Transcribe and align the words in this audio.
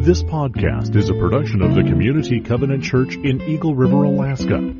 This 0.00 0.22
podcast 0.22 0.96
is 0.96 1.10
a 1.10 1.14
production 1.14 1.60
of 1.60 1.74
the 1.74 1.82
Community 1.82 2.40
Covenant 2.40 2.82
Church 2.82 3.16
in 3.16 3.42
Eagle 3.42 3.74
River, 3.74 4.04
Alaska. 4.04 4.74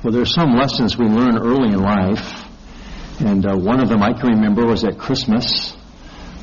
Well, 0.02 0.14
there's 0.14 0.34
some 0.34 0.56
lessons 0.56 0.98
we 0.98 1.08
learn 1.08 1.38
early 1.38 1.74
in 1.74 1.82
life, 1.82 2.46
and 3.20 3.46
uh, 3.46 3.58
one 3.58 3.82
of 3.82 3.90
them 3.90 4.02
I 4.02 4.14
can 4.14 4.30
remember 4.30 4.66
was 4.66 4.86
at 4.86 4.98
Christmas. 4.98 5.76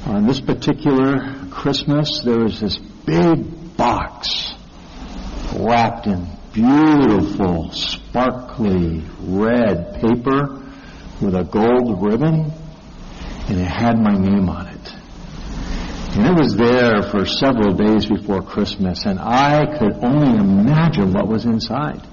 On 0.05 0.27
this 0.27 0.43
particular 0.43 1.47
Christmas, 1.51 2.21
there 2.23 2.41
was 2.41 2.61
this 2.61 2.77
big 2.77 3.77
box 3.79 4.51
wrapped 5.55 6.07
in 6.07 6.27
beautiful, 6.53 7.71
sparkly 7.73 9.03
red 9.21 9.95
paper 10.01 10.63
with 11.21 11.35
a 11.35 11.45
gold 11.45 12.03
ribbon, 12.03 12.53
and 13.49 13.61
it 13.61 13.65
had 13.65 13.99
my 13.99 14.15
name 14.15 14.49
on 14.49 14.69
it. 14.69 14.93
And 16.17 16.27
it 16.27 16.41
was 16.41 16.57
there 16.57 17.03
for 17.03 17.27
several 17.27 17.75
days 17.75 18.07
before 18.07 18.43
Christmas, 18.43 19.05
and 19.05 19.19
I 19.19 19.77
could 19.79 20.05
only 20.05 20.39
imagine 20.39 21.13
what 21.13 21.27
was 21.27 21.45
inside. 21.45 22.07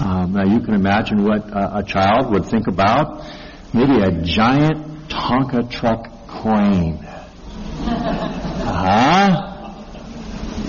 Um, 0.00 0.32
now 0.32 0.44
you 0.44 0.60
can 0.60 0.74
imagine 0.74 1.22
what 1.22 1.48
a, 1.50 1.78
a 1.78 1.82
child 1.82 2.32
would 2.32 2.46
think 2.46 2.66
about. 2.66 3.22
Maybe 3.74 4.00
a 4.02 4.22
giant 4.22 5.08
Tonka 5.08 5.70
truck 5.70 6.26
crane. 6.26 7.06
Uh-huh 8.64 9.51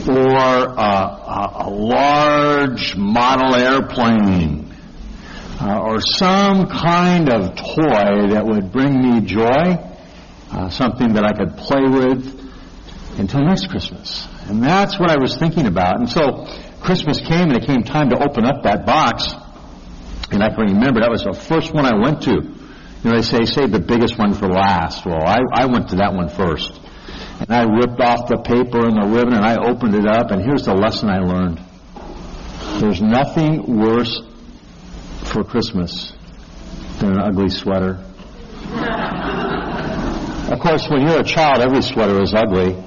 or 0.07 0.15
a, 0.15 0.81
a, 0.81 1.53
a 1.65 1.69
large 1.69 2.95
model 2.95 3.55
airplane 3.55 4.73
uh, 5.61 5.79
or 5.79 6.01
some 6.01 6.67
kind 6.67 7.29
of 7.29 7.55
toy 7.55 8.27
that 8.31 8.43
would 8.45 8.71
bring 8.71 8.99
me 8.99 9.21
joy, 9.21 9.79
uh, 10.51 10.69
something 10.69 11.13
that 11.13 11.23
I 11.23 11.31
could 11.31 11.57
play 11.57 11.83
with 11.83 12.43
until 13.17 13.41
next 13.43 13.69
Christmas. 13.69 14.27
And 14.47 14.61
that's 14.61 14.99
what 14.99 15.09
I 15.09 15.17
was 15.17 15.37
thinking 15.37 15.67
about. 15.67 15.99
And 15.99 16.09
so 16.09 16.45
Christmas 16.81 17.19
came 17.19 17.49
and 17.49 17.55
it 17.55 17.65
came 17.65 17.83
time 17.83 18.09
to 18.09 18.17
open 18.21 18.45
up 18.45 18.63
that 18.63 18.85
box. 18.85 19.31
And 20.31 20.43
I 20.43 20.49
can 20.49 20.73
remember 20.73 21.01
that 21.01 21.11
was 21.11 21.23
the 21.23 21.33
first 21.33 21.73
one 21.73 21.85
I 21.85 21.95
went 21.95 22.23
to. 22.23 22.31
You 22.31 23.09
know, 23.09 23.15
they 23.15 23.21
say, 23.21 23.45
save 23.45 23.71
the 23.71 23.79
biggest 23.79 24.17
one 24.17 24.33
for 24.33 24.47
last. 24.47 25.05
Well, 25.05 25.23
I, 25.25 25.39
I 25.53 25.65
went 25.67 25.89
to 25.89 25.97
that 25.97 26.13
one 26.13 26.29
first. 26.29 26.79
And 27.39 27.51
I 27.51 27.63
ripped 27.63 27.99
off 27.99 28.27
the 28.27 28.37
paper 28.37 28.85
and 28.85 29.01
the 29.01 29.07
ribbon 29.07 29.33
and 29.33 29.45
I 29.45 29.57
opened 29.57 29.95
it 29.95 30.05
up 30.05 30.31
and 30.31 30.41
here's 30.41 30.65
the 30.65 30.73
lesson 30.73 31.09
I 31.09 31.19
learned. 31.19 31.59
There's 32.79 33.01
nothing 33.01 33.79
worse 33.79 34.21
for 35.25 35.43
Christmas 35.43 36.13
than 36.99 37.13
an 37.13 37.19
ugly 37.19 37.49
sweater. 37.49 37.99
of 40.51 40.59
course, 40.59 40.87
when 40.89 41.01
you're 41.01 41.19
a 41.19 41.23
child, 41.23 41.59
every 41.59 41.81
sweater 41.81 42.21
is 42.21 42.33
ugly. 42.33 42.77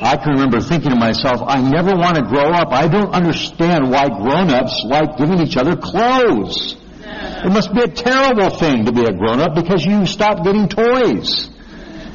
I 0.00 0.16
can 0.16 0.32
remember 0.32 0.60
thinking 0.60 0.90
to 0.90 0.96
myself, 0.96 1.40
I 1.46 1.60
never 1.60 1.94
want 1.94 2.16
to 2.16 2.22
grow 2.22 2.50
up. 2.52 2.72
I 2.72 2.88
don't 2.88 3.14
understand 3.14 3.90
why 3.90 4.08
grown-ups 4.08 4.84
like 4.86 5.16
giving 5.16 5.40
each 5.40 5.56
other 5.56 5.76
clothes. 5.76 6.76
It 7.44 7.52
must 7.52 7.72
be 7.72 7.82
a 7.82 7.88
terrible 7.88 8.50
thing 8.50 8.86
to 8.86 8.92
be 8.92 9.02
a 9.02 9.12
grown-up 9.12 9.54
because 9.54 9.84
you 9.84 10.06
stop 10.06 10.44
getting 10.44 10.68
toys. 10.68 11.48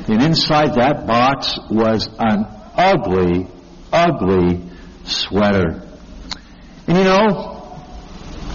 And 0.09 0.23
inside 0.23 0.75
that 0.75 1.05
box 1.05 1.59
was 1.69 2.09
an 2.17 2.45
ugly, 2.75 3.47
ugly 3.93 4.61
sweater. 5.05 5.87
And 6.87 6.97
you 6.97 7.03
know, 7.03 7.59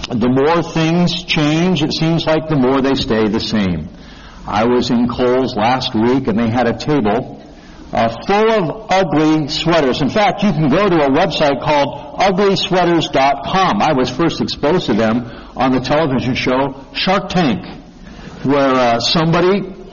the 0.09 0.29
more 0.29 0.61
things 0.61 1.23
change, 1.23 1.81
it 1.81 1.93
seems 1.93 2.25
like 2.25 2.49
the 2.49 2.57
more 2.57 2.81
they 2.81 2.95
stay 2.95 3.29
the 3.29 3.39
same. 3.39 3.89
I 4.45 4.65
was 4.65 4.91
in 4.91 5.07
Kohl's 5.07 5.55
last 5.55 5.95
week 5.95 6.27
and 6.27 6.37
they 6.37 6.49
had 6.49 6.67
a 6.67 6.77
table 6.77 7.41
uh, 7.93 8.09
full 8.27 8.51
of 8.51 8.91
ugly 8.91 9.47
sweaters. 9.47 10.01
In 10.01 10.09
fact, 10.09 10.43
you 10.43 10.51
can 10.51 10.67
go 10.67 10.89
to 10.89 10.95
a 11.05 11.09
website 11.09 11.63
called 11.63 12.19
uglysweaters.com. 12.19 13.81
I 13.81 13.93
was 13.93 14.09
first 14.09 14.41
exposed 14.41 14.87
to 14.87 14.93
them 14.93 15.25
on 15.55 15.71
the 15.71 15.79
television 15.79 16.35
show 16.35 16.85
Shark 16.93 17.29
Tank, 17.29 17.65
where 18.43 18.75
uh, 18.75 18.99
somebody 18.99 19.84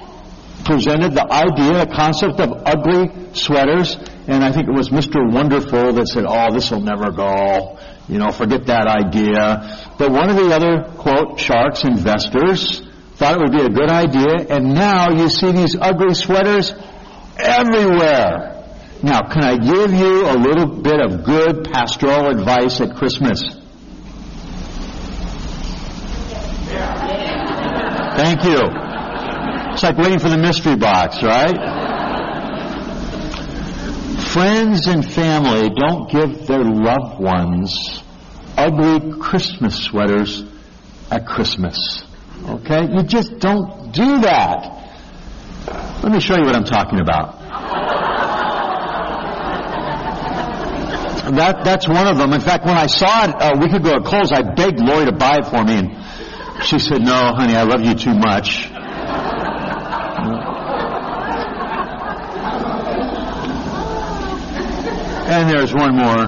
presented 0.65 1.15
the 1.15 1.27
idea, 1.31 1.85
the 1.87 1.93
concept 1.95 2.41
of 2.41 2.63
ugly 2.65 3.35
sweaters, 3.35 3.97
and 4.27 4.45
I 4.45 4.53
think 4.53 4.69
it 4.69 4.75
was 4.75 4.91
Mr. 4.91 5.19
Wonderful 5.33 5.93
that 5.95 6.09
said, 6.09 6.25
oh, 6.27 6.53
this 6.53 6.71
will 6.71 6.81
never 6.81 7.11
go. 7.11 7.79
You 8.09 8.19
know, 8.19 8.31
forget 8.31 8.67
that 8.67 8.87
idea. 8.87 9.95
But 9.99 10.11
one 10.11 10.31
of 10.31 10.37
the 10.37 10.55
other, 10.55 10.85
quote, 10.99 11.39
sharks 11.39 11.85
investors 11.85 12.83
thought 13.17 13.37
it 13.37 13.41
would 13.41 13.53
be 13.53 13.63
a 13.63 13.69
good 13.69 13.91
idea, 13.91 14.47
and 14.51 14.75
now 14.75 15.11
you 15.11 15.29
see 15.29 15.53
these 15.53 15.77
ugly 15.81 16.15
sweaters 16.15 16.73
everywhere. 17.39 18.53
Now, 19.03 19.23
can 19.29 19.43
I 19.43 19.57
give 19.57 19.93
you 19.93 20.27
a 20.27 20.37
little 20.39 20.81
bit 20.81 21.01
of 21.01 21.25
good 21.25 21.71
pastoral 21.73 22.29
advice 22.29 22.81
at 22.81 22.97
Christmas? 22.97 23.43
Thank 28.15 28.45
you. 28.45 28.82
It's 29.73 29.83
like 29.83 29.97
waiting 29.97 30.19
for 30.19 30.29
the 30.29 30.39
mystery 30.39 30.77
box, 30.77 31.23
right? 31.23 31.57
Friends 34.33 34.87
and 34.87 35.05
family 35.05 35.71
don't 35.71 36.11
give 36.11 36.47
their 36.47 36.65
loved 36.65 37.21
ones 37.21 38.03
ugly 38.57 39.19
Christmas 39.19 39.83
sweaters 39.83 40.45
at 41.11 41.27
Christmas. 41.27 42.05
Okay? 42.47 42.89
You 42.93 43.03
just 43.03 43.39
don't 43.39 43.93
do 43.93 44.21
that. 44.21 44.83
Let 46.03 46.13
me 46.13 46.21
show 46.21 46.37
you 46.37 46.45
what 46.45 46.57
I'm 46.57 46.65
talking 46.65 47.01
about. 47.01 47.41
That, 51.37 51.65
that's 51.65 51.89
one 51.89 52.07
of 52.07 52.19
them. 52.19 52.33
In 52.33 52.41
fact, 52.41 52.67
when 52.67 52.77
I 52.77 52.87
saw 52.87 53.25
it 53.25 53.35
a 53.39 53.59
week 53.59 53.73
ago 53.73 53.95
at 53.95 54.05
Kohl's, 54.05 54.33
I 54.33 54.43
begged 54.43 54.81
Lori 54.81 55.07
to 55.07 55.13
buy 55.13 55.39
it 55.39 55.47
for 55.47 55.65
me, 55.65 55.79
and 55.79 56.65
she 56.65 56.79
said, 56.79 57.01
no, 57.01 57.33
honey, 57.35 57.55
I 57.55 57.63
love 57.63 57.83
you 57.83 57.95
too 57.95 58.15
much. 58.15 58.69
And 65.33 65.49
there's 65.49 65.73
one 65.73 65.97
more. 65.97 66.27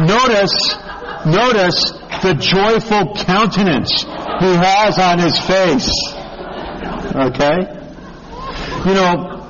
Notice, 0.00 0.76
notice 1.26 1.90
the 2.22 2.32
joyful 2.40 3.14
countenance 3.14 4.02
he 4.40 4.54
has 4.54 4.98
on 4.98 5.18
his 5.18 5.38
face. 5.38 5.92
Okay? 7.14 7.68
You 8.86 8.94
know, 8.94 9.46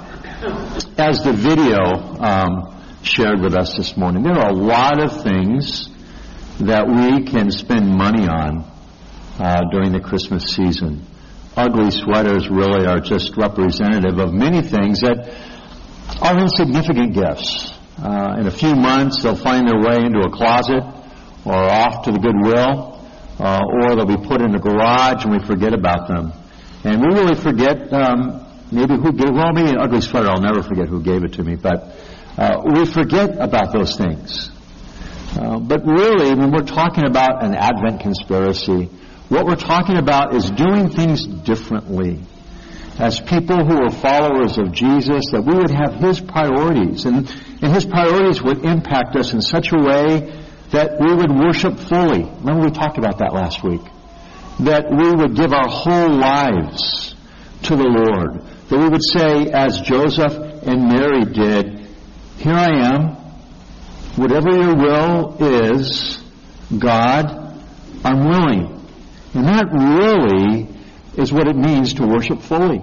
as 0.98 1.22
the 1.22 1.32
video 1.32 1.78
um, 2.18 2.82
shared 3.04 3.40
with 3.40 3.54
us 3.54 3.76
this 3.76 3.96
morning, 3.96 4.24
there 4.24 4.36
are 4.36 4.50
a 4.50 4.54
lot 4.54 5.00
of 5.00 5.22
things 5.22 5.88
that 6.58 6.88
we 6.88 7.22
can 7.30 7.52
spend 7.52 7.88
money 7.88 8.26
on 8.26 8.68
uh, 9.38 9.62
during 9.70 9.92
the 9.92 10.00
Christmas 10.00 10.46
season. 10.46 11.06
Ugly 11.56 11.92
sweaters 11.92 12.48
really 12.50 12.86
are 12.86 12.98
just 12.98 13.36
representative 13.36 14.18
of 14.18 14.34
many 14.34 14.62
things 14.62 14.98
that 15.02 15.53
are 16.22 16.38
insignificant 16.38 17.14
gifts. 17.14 17.72
Uh, 17.98 18.36
in 18.38 18.46
a 18.46 18.50
few 18.50 18.74
months, 18.74 19.22
they'll 19.22 19.36
find 19.36 19.68
their 19.68 19.78
way 19.78 20.04
into 20.04 20.20
a 20.20 20.30
closet 20.30 20.82
or 21.44 21.54
off 21.54 22.04
to 22.04 22.12
the 22.12 22.18
Goodwill, 22.18 23.00
uh, 23.38 23.60
or 23.62 23.96
they'll 23.96 24.06
be 24.06 24.16
put 24.16 24.40
in 24.40 24.52
the 24.52 24.58
garage 24.58 25.24
and 25.24 25.32
we 25.32 25.44
forget 25.44 25.74
about 25.74 26.08
them. 26.08 26.32
And 26.84 27.00
we 27.00 27.08
really 27.08 27.34
forget 27.34 27.92
um, 27.92 28.46
maybe 28.70 28.94
who 28.94 29.12
gave, 29.12 29.34
well, 29.34 29.52
maybe 29.52 29.70
an 29.70 29.78
ugly 29.78 30.00
sweater, 30.00 30.28
I'll 30.28 30.40
never 30.42 30.62
forget 30.62 30.88
who 30.88 31.02
gave 31.02 31.24
it 31.24 31.34
to 31.34 31.42
me, 31.42 31.56
but 31.56 31.94
uh, 32.36 32.62
we 32.64 32.84
forget 32.84 33.38
about 33.38 33.72
those 33.72 33.96
things. 33.96 34.50
Uh, 35.36 35.58
but 35.58 35.84
really, 35.84 36.34
when 36.34 36.52
we're 36.52 36.66
talking 36.66 37.06
about 37.06 37.44
an 37.44 37.54
Advent 37.54 38.00
conspiracy, 38.00 38.90
what 39.28 39.46
we're 39.46 39.56
talking 39.56 39.96
about 39.96 40.34
is 40.34 40.50
doing 40.50 40.90
things 40.90 41.26
differently 41.26 42.20
as 42.98 43.20
people 43.20 43.64
who 43.64 43.82
are 43.82 43.90
followers 43.90 44.56
of 44.58 44.72
Jesus, 44.72 45.30
that 45.32 45.42
we 45.44 45.54
would 45.54 45.70
have 45.70 45.94
His 45.94 46.20
priorities. 46.20 47.04
And, 47.06 47.28
and 47.60 47.72
His 47.72 47.84
priorities 47.84 48.42
would 48.42 48.64
impact 48.64 49.16
us 49.16 49.32
in 49.32 49.42
such 49.42 49.72
a 49.72 49.76
way 49.76 50.40
that 50.70 51.00
we 51.00 51.12
would 51.12 51.30
worship 51.30 51.78
fully. 51.78 52.22
Remember 52.22 52.66
we 52.66 52.70
talked 52.70 52.98
about 52.98 53.18
that 53.18 53.32
last 53.32 53.62
week. 53.62 53.80
That 54.60 54.90
we 54.90 55.10
would 55.10 55.34
give 55.34 55.52
our 55.52 55.68
whole 55.68 56.10
lives 56.10 57.14
to 57.64 57.76
the 57.76 57.84
Lord. 57.84 58.42
That 58.68 58.78
we 58.78 58.88
would 58.88 59.02
say, 59.02 59.50
as 59.50 59.80
Joseph 59.80 60.32
and 60.62 60.88
Mary 60.88 61.24
did, 61.24 61.86
Here 62.38 62.54
I 62.54 62.94
am. 62.94 63.16
Whatever 64.16 64.50
your 64.50 64.76
will 64.76 65.36
is, 65.40 66.22
God, 66.78 67.58
I'm 68.04 68.28
willing. 68.28 68.80
And 69.34 69.46
that 69.46 69.66
really 69.72 70.73
is 71.18 71.32
what 71.32 71.48
it 71.48 71.56
means 71.56 71.94
to 71.94 72.06
worship 72.06 72.40
fully. 72.42 72.82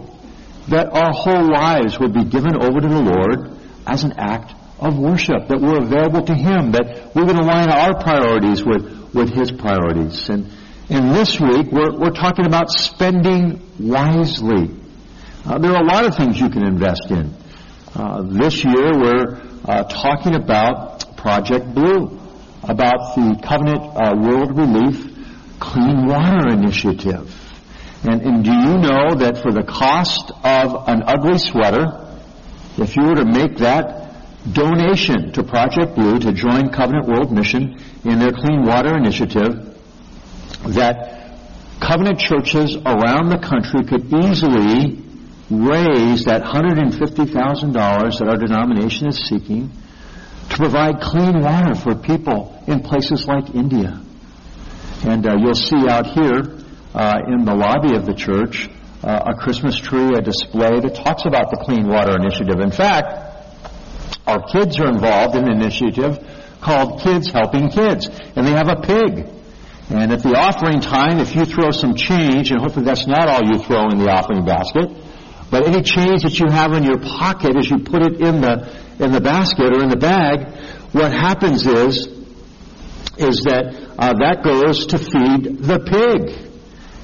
That 0.70 0.90
our 0.94 1.12
whole 1.12 1.52
lives 1.52 2.00
would 2.00 2.14
be 2.14 2.24
given 2.24 2.56
over 2.62 2.80
to 2.80 2.88
the 2.88 3.02
Lord 3.02 3.58
as 3.86 4.04
an 4.04 4.14
act 4.18 4.54
of 4.80 4.98
worship, 4.98 5.48
that 5.48 5.60
we're 5.62 5.78
available 5.78 6.26
to 6.26 6.34
Him, 6.34 6.72
that 6.72 7.12
we 7.16 7.24
would 7.24 7.36
align 7.36 7.70
our 7.70 8.00
priorities 8.02 8.64
with, 8.64 9.14
with 9.14 9.30
His 9.30 9.52
priorities. 9.52 10.30
And, 10.30 10.52
and 10.90 11.14
this 11.14 11.40
week, 11.40 11.68
we're, 11.72 11.98
we're 11.98 12.12
talking 12.12 12.46
about 12.46 12.70
spending 12.72 13.62
wisely. 13.80 14.76
Uh, 15.46 15.58
there 15.60 15.72
are 15.72 15.82
a 15.82 15.86
lot 15.86 16.06
of 16.06 16.16
things 16.16 16.40
you 16.40 16.50
can 16.50 16.66
invest 16.66 17.10
in. 17.10 17.34
Uh, 17.94 18.24
this 18.24 18.64
year, 18.64 18.92
we're 18.94 19.42
uh, 19.66 19.84
talking 19.84 20.36
about 20.36 21.18
Project 21.18 21.74
Blue, 21.74 22.20
about 22.64 23.16
the 23.16 23.40
Covenant 23.44 23.84
uh, 23.96 24.16
World 24.18 24.58
Relief 24.58 25.08
Clean 25.60 26.08
Water 26.08 26.50
Initiative. 26.50 27.41
And, 28.04 28.22
and 28.22 28.44
do 28.44 28.52
you 28.52 28.78
know 28.80 29.16
that 29.16 29.40
for 29.42 29.52
the 29.52 29.64
cost 29.64 30.32
of 30.44 30.88
an 30.88 31.04
ugly 31.06 31.38
sweater, 31.38 32.08
if 32.78 32.96
you 32.96 33.04
were 33.04 33.16
to 33.16 33.26
make 33.26 33.58
that 33.58 34.02
donation 34.52 35.32
to 35.34 35.44
Project 35.44 35.96
Blue 35.96 36.18
to 36.20 36.32
join 36.34 36.70
Covenant 36.70 37.08
World 37.08 37.32
Mission 37.32 37.78
in 38.04 38.18
their 38.18 38.32
Clean 38.32 38.66
Water 38.66 38.98
Initiative, 38.98 39.78
that 40.66 41.22
covenant 41.80 42.20
churches 42.20 42.76
around 42.76 43.30
the 43.30 43.38
country 43.38 43.86
could 43.86 44.12
easily 44.14 44.98
raise 45.52 46.26
that 46.26 46.42
$150,000 46.42 48.20
that 48.20 48.28
our 48.28 48.38
denomination 48.38 49.08
is 49.08 49.18
seeking 49.28 49.70
to 50.50 50.56
provide 50.56 51.02
clean 51.02 51.40
water 51.42 51.76
for 51.76 51.96
people 51.96 52.64
in 52.68 52.82
places 52.82 53.28
like 53.28 53.54
India. 53.54 54.02
And 55.04 55.26
uh, 55.26 55.36
you'll 55.38 55.56
see 55.56 55.88
out 55.88 56.08
here 56.08 56.61
in 56.94 57.46
the 57.46 57.56
lobby 57.56 57.96
of 57.96 58.06
the 58.06 58.14
church 58.14 58.70
uh, 59.04 59.34
a 59.34 59.36
Christmas 59.36 59.78
tree, 59.78 60.14
a 60.16 60.22
display 60.22 60.80
that 60.80 60.96
talks 60.96 61.26
about 61.26 61.50
the 61.50 61.58
Clean 61.58 61.88
Water 61.88 62.16
Initiative. 62.16 62.60
In 62.60 62.72
fact, 62.72 63.10
our 64.28 64.44
kids 64.46 64.80
are 64.80 64.88
involved 64.88 65.36
in 65.36 65.46
an 65.46 65.62
initiative 65.62 66.20
called 66.62 67.02
Kids 67.02 67.32
Helping 67.32 67.70
Kids, 67.70 68.08
and 68.36 68.46
they 68.46 68.52
have 68.52 68.70
a 68.70 68.82
pig. 68.82 69.28
And 69.90 70.14
at 70.14 70.22
the 70.24 70.38
offering 70.38 70.80
time, 70.80 71.20
if 71.20 71.36
you 71.36 71.46
throw 71.46 71.72
some 71.72 71.96
change, 71.96 72.52
and 72.52 72.62
hopefully 72.62 72.86
that's 72.86 73.08
not 73.08 73.28
all 73.28 73.42
you 73.44 73.60
throw 73.60 73.90
in 73.90 73.98
the 73.98 74.10
offering 74.10 74.46
basket, 74.46 74.90
but 75.50 75.68
any 75.68 75.82
change 75.82 76.24
that 76.24 76.40
you 76.40 76.46
have 76.50 76.72
in 76.74 76.84
your 76.84 77.00
pocket 77.00 77.58
as 77.58 77.70
you 77.70 77.80
put 77.80 78.04
it 78.06 78.22
in 78.22 78.40
the 78.40 78.72
in 79.00 79.12
the 79.12 79.20
basket 79.20 79.76
or 79.76 79.84
in 79.84 79.90
the 79.90 79.98
bag, 79.98 80.48
what 80.94 81.12
happens 81.12 81.66
is 81.66 82.08
is 83.18 83.44
that 83.44 83.74
uh, 83.98 84.14
that 84.14 84.44
goes 84.44 84.86
to 84.88 84.98
feed 84.98 85.58
the 85.58 85.80
pig, 85.80 86.51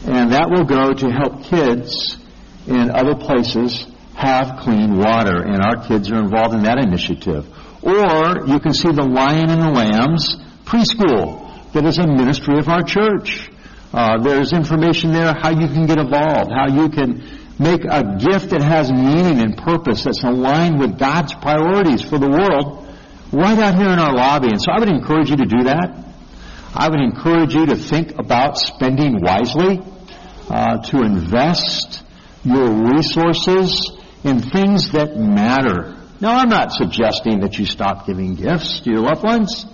and 0.08 0.32
that 0.32 0.50
will 0.50 0.64
go 0.64 0.94
to 0.94 1.12
help 1.12 1.44
kids 1.44 2.18
in 2.66 2.90
other 2.92 3.16
places 3.16 3.86
have 4.16 4.60
clean 4.62 4.98
water, 4.98 5.44
and 5.44 5.62
our 5.62 5.86
kids 5.86 6.12
are 6.12 6.20
involved 6.20 6.56
in 6.56 6.64
that 6.64 6.80
initiative. 6.80 7.46
Or 7.84 8.48
you 8.48 8.60
can 8.60 8.74
see 8.74 8.90
the 8.90 9.04
Lion 9.04 9.50
and 9.50 9.62
the 9.62 9.70
Lambs 9.70 10.38
preschool 10.66 11.72
that 11.74 11.86
is 11.86 12.00
a 12.00 12.08
ministry 12.08 12.58
of 12.58 12.68
our 12.68 12.82
church. 12.84 13.52
Uh, 13.94 14.18
there's 14.24 14.54
information 14.54 15.12
there 15.12 15.34
how 15.34 15.52
you 15.52 15.68
can 15.68 15.86
get 15.86 16.00
involved, 16.00 16.52
how 16.52 16.68
you 16.68 16.90
can 16.90 17.22
make 17.60 17.84
a 17.84 18.18
gift 18.18 18.50
that 18.52 18.62
has 18.62 18.92
meaning 18.92 19.40
and 19.40 19.58
purpose 19.58 20.04
that's 20.04 20.24
aligned 20.24 20.80
with 20.80 20.98
God's 20.98 21.34
priorities 21.34 22.02
for 22.02 22.18
the 22.18 22.30
world 22.30 22.88
right 23.32 23.58
out 23.60 23.76
here 23.76 23.90
in 23.90 24.00
our 24.00 24.14
lobby. 24.14 24.48
And 24.50 24.62
so 24.62 24.72
I 24.72 24.80
would 24.80 24.90
encourage 24.90 25.30
you 25.30 25.38
to 25.38 25.46
do 25.46 25.64
that. 25.66 26.06
I 26.74 26.90
would 26.90 27.00
encourage 27.00 27.54
you 27.54 27.66
to 27.68 27.76
think 27.76 28.18
about 28.20 28.58
spending 28.58 29.20
wisely, 29.22 29.82
uh, 30.50 30.78
to 30.78 31.02
invest 31.02 32.04
your 32.44 32.70
resources 32.94 33.92
in 34.24 34.40
things 34.40 34.92
that 34.92 35.16
matter. 35.18 35.96
Now, 36.20 36.38
I'm 36.38 36.50
not 36.50 36.72
suggesting 36.72 37.42
that 37.42 37.58
you 37.60 37.66
stop 37.66 38.08
giving 38.08 38.36
gifts 38.36 38.82
to 38.82 38.92
your 38.92 39.02
loved 39.02 39.24
ones, 39.24 39.66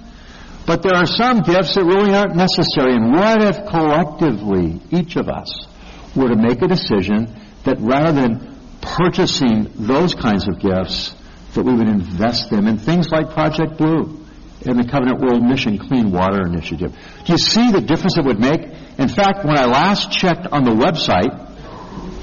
but 0.65 0.81
there 0.81 0.95
are 0.95 1.05
some 1.05 1.41
gifts 1.41 1.75
that 1.75 1.85
really 1.85 2.13
aren't 2.13 2.35
necessary. 2.35 2.95
And 2.95 3.13
what 3.13 3.41
if 3.41 3.65
collectively, 3.67 4.81
each 4.91 5.15
of 5.15 5.29
us, 5.29 5.67
were 6.15 6.29
to 6.29 6.35
make 6.35 6.61
a 6.61 6.67
decision 6.67 7.33
that 7.63 7.79
rather 7.79 8.11
than 8.11 8.57
purchasing 8.81 9.71
those 9.75 10.13
kinds 10.13 10.47
of 10.47 10.59
gifts, 10.59 11.15
that 11.53 11.63
we 11.63 11.73
would 11.73 11.87
invest 11.87 12.49
them 12.49 12.67
in 12.67 12.77
things 12.77 13.09
like 13.09 13.31
Project 13.31 13.77
Blue 13.77 14.22
and 14.65 14.79
the 14.79 14.89
Covenant 14.89 15.19
World 15.19 15.43
Mission 15.43 15.77
Clean 15.77 16.11
Water 16.11 16.45
Initiative. 16.45 16.95
Do 17.25 17.31
you 17.31 17.37
see 17.37 17.71
the 17.71 17.81
difference 17.81 18.17
it 18.17 18.25
would 18.25 18.39
make? 18.39 18.61
In 18.97 19.07
fact, 19.07 19.45
when 19.45 19.57
I 19.57 19.65
last 19.65 20.11
checked 20.11 20.47
on 20.47 20.63
the 20.63 20.71
website, 20.71 21.33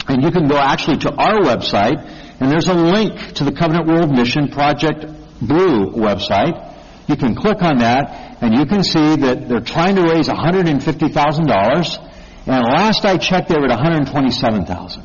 and 0.08 0.22
you 0.22 0.30
can 0.30 0.48
go 0.48 0.56
actually 0.56 0.98
to 0.98 1.12
our 1.12 1.40
website, 1.40 2.00
and 2.40 2.50
there's 2.50 2.68
a 2.68 2.74
link 2.74 3.34
to 3.34 3.44
the 3.44 3.52
Covenant 3.52 3.86
World 3.86 4.10
Mission 4.10 4.48
Project 4.48 5.04
Blue 5.40 5.90
website. 5.92 6.66
You 7.06 7.16
can 7.16 7.34
click 7.34 7.62
on 7.62 7.78
that, 7.78 8.38
and 8.40 8.54
you 8.54 8.66
can 8.66 8.82
see 8.82 9.16
that 9.16 9.48
they're 9.48 9.60
trying 9.60 9.96
to 9.96 10.02
raise 10.02 10.28
$150,000. 10.28 12.10
And 12.46 12.64
last 12.64 13.04
I 13.04 13.18
checked, 13.18 13.48
they 13.48 13.58
were 13.58 13.70
at 13.70 13.78
$127,000. 13.78 15.04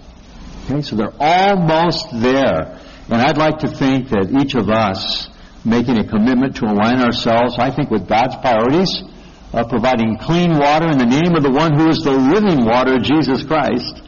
Okay, 0.65 0.81
so 0.81 0.95
they're 0.95 1.13
almost 1.19 2.07
there. 2.11 2.79
And 3.09 3.21
I'd 3.21 3.37
like 3.37 3.59
to 3.59 3.67
think 3.67 4.09
that 4.09 4.31
each 4.31 4.55
of 4.55 4.69
us 4.69 5.29
making 5.65 5.97
a 5.97 6.07
commitment 6.07 6.55
to 6.57 6.65
align 6.65 7.01
ourselves, 7.01 7.55
I 7.57 7.71
think, 7.71 7.89
with 7.89 8.07
God's 8.07 8.35
priorities 8.37 9.03
of 9.51 9.69
providing 9.69 10.17
clean 10.17 10.57
water 10.57 10.89
in 10.89 10.97
the 10.97 11.05
name 11.05 11.35
of 11.35 11.43
the 11.43 11.49
one 11.49 11.77
who 11.77 11.89
is 11.89 11.99
the 11.99 12.11
living 12.11 12.65
water, 12.65 12.99
Jesus 12.99 13.43
Christ, 13.43 14.01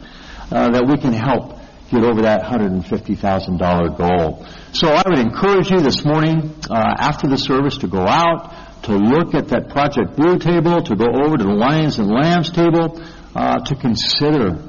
uh, 0.52 0.70
that 0.70 0.86
we 0.86 0.98
can 0.98 1.12
help 1.12 1.58
get 1.90 2.04
over 2.04 2.22
that 2.22 2.42
$150,000 2.42 3.96
goal. 3.96 4.46
So 4.72 4.88
I 4.88 5.02
would 5.08 5.18
encourage 5.18 5.70
you 5.70 5.80
this 5.80 6.04
morning, 6.04 6.54
uh, 6.70 6.94
after 6.98 7.26
the 7.26 7.38
service, 7.38 7.78
to 7.78 7.88
go 7.88 8.06
out, 8.06 8.82
to 8.84 8.96
look 8.96 9.34
at 9.34 9.48
that 9.48 9.70
Project 9.70 10.16
Blue 10.16 10.38
table, 10.38 10.82
to 10.82 10.94
go 10.94 11.06
over 11.06 11.36
to 11.36 11.44
the 11.44 11.50
Lions 11.50 11.98
and 11.98 12.08
Lambs 12.08 12.50
table, 12.50 13.02
uh, 13.34 13.58
to 13.64 13.74
consider 13.74 14.62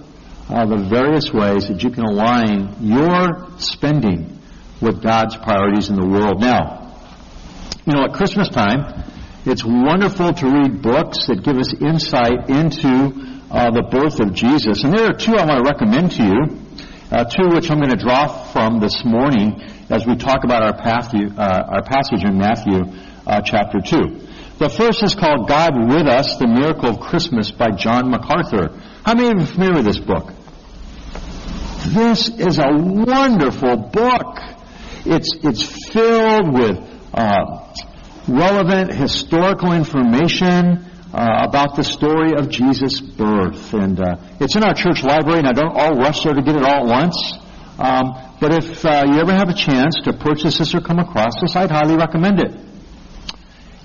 uh, 0.50 0.66
the 0.66 0.78
various 0.90 1.32
ways 1.32 1.68
that 1.68 1.84
you 1.84 1.92
can 1.92 2.04
align 2.06 2.76
your 2.80 3.50
spending 3.60 4.39
with 4.82 5.02
God's 5.04 5.36
priorities 5.38 5.90
in 5.90 5.96
the 5.96 6.06
world. 6.06 6.40
Now, 6.40 6.94
you 7.86 7.94
know, 7.94 8.04
at 8.06 8.14
Christmas 8.14 8.50
time, 8.50 9.04
it's 9.46 9.64
wonderful 9.66 10.34
to 10.34 10.46
read 10.48 10.82
books 10.82 11.28
that 11.28 11.44
give 11.44 11.58
us 11.58 11.74
insight 11.74 12.50
into 12.50 13.40
uh, 13.50 13.72
the 13.72 13.84
birth 13.90 14.20
of 14.20 14.34
Jesus. 14.34 14.84
And 14.84 14.94
there 14.94 15.10
are 15.10 15.14
two 15.14 15.36
I 15.36 15.46
want 15.46 15.66
to 15.66 15.70
recommend 15.72 16.12
to 16.12 16.24
you, 16.24 16.42
uh, 17.12 17.24
two 17.26 17.50
which 17.56 17.72
I'm 17.72 17.80
going 17.80 17.90
to 17.90 17.98
draw 17.98 18.28
from 18.52 18.80
this 18.80 19.04
morning 19.04 19.62
as 19.90 20.06
we 20.06 20.16
talk 20.16 20.44
about 20.44 20.62
our, 20.62 20.78
path, 20.78 21.16
uh, 21.16 21.40
our 21.40 21.84
passage 21.84 22.24
in 22.24 22.38
Matthew 22.38 22.84
uh, 23.26 23.42
chapter 23.42 23.80
2. 23.80 24.28
The 24.60 24.70
first 24.70 25.02
is 25.04 25.16
called 25.16 25.48
God 25.48 25.74
with 25.74 26.06
Us, 26.06 26.38
The 26.38 26.48
Miracle 26.48 26.90
of 26.90 27.00
Christmas 27.00 27.50
by 27.50 27.72
John 27.72 28.12
MacArthur. 28.12 28.78
How 29.06 29.16
many 29.16 29.30
of 29.30 29.38
you 29.38 29.44
are 29.44 29.48
familiar 29.48 29.76
with 29.76 29.86
this 29.86 30.00
book? 30.00 30.34
This 31.88 32.28
is 32.28 32.60
a 32.60 32.70
wonderful 32.70 33.78
book. 33.78 34.38
It's, 35.06 35.34
it's 35.44 35.92
filled 35.92 36.54
with 36.54 36.80
uh, 37.14 37.74
relevant 38.28 38.94
historical 38.94 39.74
information 39.74 40.86
uh, 41.14 41.46
about 41.48 41.76
the 41.76 41.84
story 41.84 42.34
of 42.34 42.50
Jesus' 42.50 43.02
birth. 43.02 43.74
And 43.74 44.00
uh, 44.00 44.18
it's 44.40 44.56
in 44.56 44.64
our 44.64 44.74
church 44.74 45.04
library, 45.04 45.40
and 45.40 45.48
I 45.48 45.54
don't 45.54 45.76
all 45.76 45.96
rush 45.96 46.24
there 46.24 46.34
to 46.34 46.42
get 46.42 46.56
it 46.56 46.64
all 46.64 46.84
at 46.84 46.86
once. 46.86 47.34
Um, 47.80 48.36
but 48.40 48.54
if 48.54 48.86
uh, 48.86 49.06
you 49.08 49.20
ever 49.20 49.34
have 49.34 49.50
a 49.50 49.54
chance 49.54 49.96
to 50.04 50.14
purchase 50.14 50.60
this 50.60 50.76
or 50.76 50.82
come 50.82 51.00
across 51.00 51.40
this, 51.42 51.56
I'd 51.56 51.72
highly 51.72 51.96
recommend 51.96 52.40
it. 52.40 52.52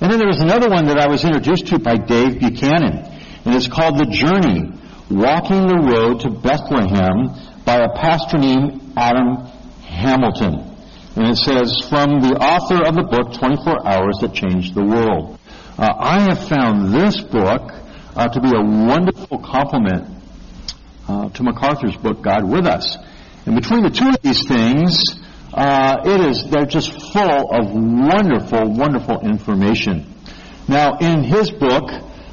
And 0.01 0.13
then 0.13 0.19
there 0.19 0.29
was 0.29 0.41
another 0.41 0.69
one 0.69 0.87
that 0.87 0.99
I 0.99 1.07
was 1.07 1.25
introduced 1.25 1.69
to 1.69 1.79
by 1.79 1.97
Dave 1.97 2.41
Buchanan, 2.41 2.99
and 3.45 3.55
it's 3.55 3.69
called 3.69 3.99
The 3.99 4.07
Journey, 4.07 4.71
Walking 5.11 5.67
the 5.67 5.79
Road 5.79 6.21
to 6.21 6.31
Bethlehem 6.31 7.63
by 7.65 7.77
a 7.77 7.89
pastor 7.95 8.39
named 8.39 8.93
Adam 8.97 9.47
Hamilton. 9.83 10.74
And 11.17 11.29
it 11.29 11.37
says, 11.37 11.79
from 11.89 12.21
the 12.21 12.35
author 12.35 12.83
of 12.83 12.95
the 12.97 13.05
book, 13.05 13.39
24 13.39 13.87
Hours 13.87 14.19
That 14.21 14.35
Changed 14.35 14.75
the 14.75 14.83
World. 14.83 15.39
Uh, 15.79 15.95
I 15.97 16.23
have 16.23 16.49
found 16.49 16.93
this 16.93 17.21
book 17.21 17.71
uh, 18.17 18.29
to 18.29 18.41
be 18.41 18.49
a 18.49 18.61
wonderful 18.61 19.39
complement 19.39 20.09
uh, 21.07 21.29
to 21.29 21.43
MacArthur's 21.45 21.97
book, 21.97 22.21
God 22.21 22.43
with 22.43 22.67
Us. 22.67 22.97
And 23.47 23.55
between 23.55 23.85
the 23.85 23.91
two 23.91 24.09
of 24.09 24.21
these 24.23 24.47
things, 24.49 25.15
uh, 25.53 26.03
it 26.05 26.21
is 26.21 26.51
they're 26.51 26.67
just 26.67 26.91
full 27.13 27.47
of 27.53 27.71
wonderful, 27.71 28.75
wonderful 28.75 29.21
information. 29.21 30.13
Now, 30.67 30.99
in 30.99 31.23
his 31.23 31.51
book, 31.51 31.85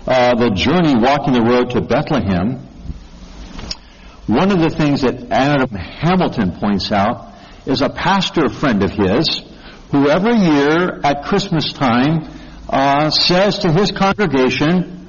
uh, 0.08 0.36
The 0.36 0.50
Journey 0.56 0.96
Walking 0.98 1.34
the 1.34 1.44
Road 1.44 1.70
to 1.72 1.82
Bethlehem, 1.82 2.66
one 4.26 4.52
of 4.52 4.60
the 4.60 4.70
things 4.70 5.02
that 5.02 5.30
Adam 5.30 5.70
Hamilton 5.70 6.54
points 6.54 6.92
out 6.92 7.31
is 7.66 7.82
a 7.82 7.90
pastor 7.90 8.50
friend 8.50 8.84
of 8.84 8.92
his 8.92 9.42
who 9.92 10.10
every 10.10 10.36
year 10.36 11.00
at 11.04 11.26
Christmas 11.26 11.74
time 11.74 12.28
uh, 12.70 13.10
says 13.10 13.60
to 13.60 13.72
his 13.72 13.92
congregation, 13.92 15.08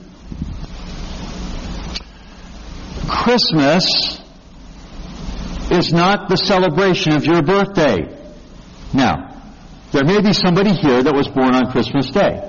Christmas 3.08 4.20
is 5.70 5.92
not 5.92 6.28
the 6.28 6.36
celebration 6.36 7.14
of 7.14 7.24
your 7.24 7.42
birthday. 7.42 8.18
Now, 8.92 9.40
there 9.92 10.04
may 10.04 10.20
be 10.20 10.32
somebody 10.32 10.74
here 10.74 11.02
that 11.02 11.14
was 11.14 11.28
born 11.28 11.54
on 11.54 11.70
Christmas 11.70 12.10
Day. 12.10 12.48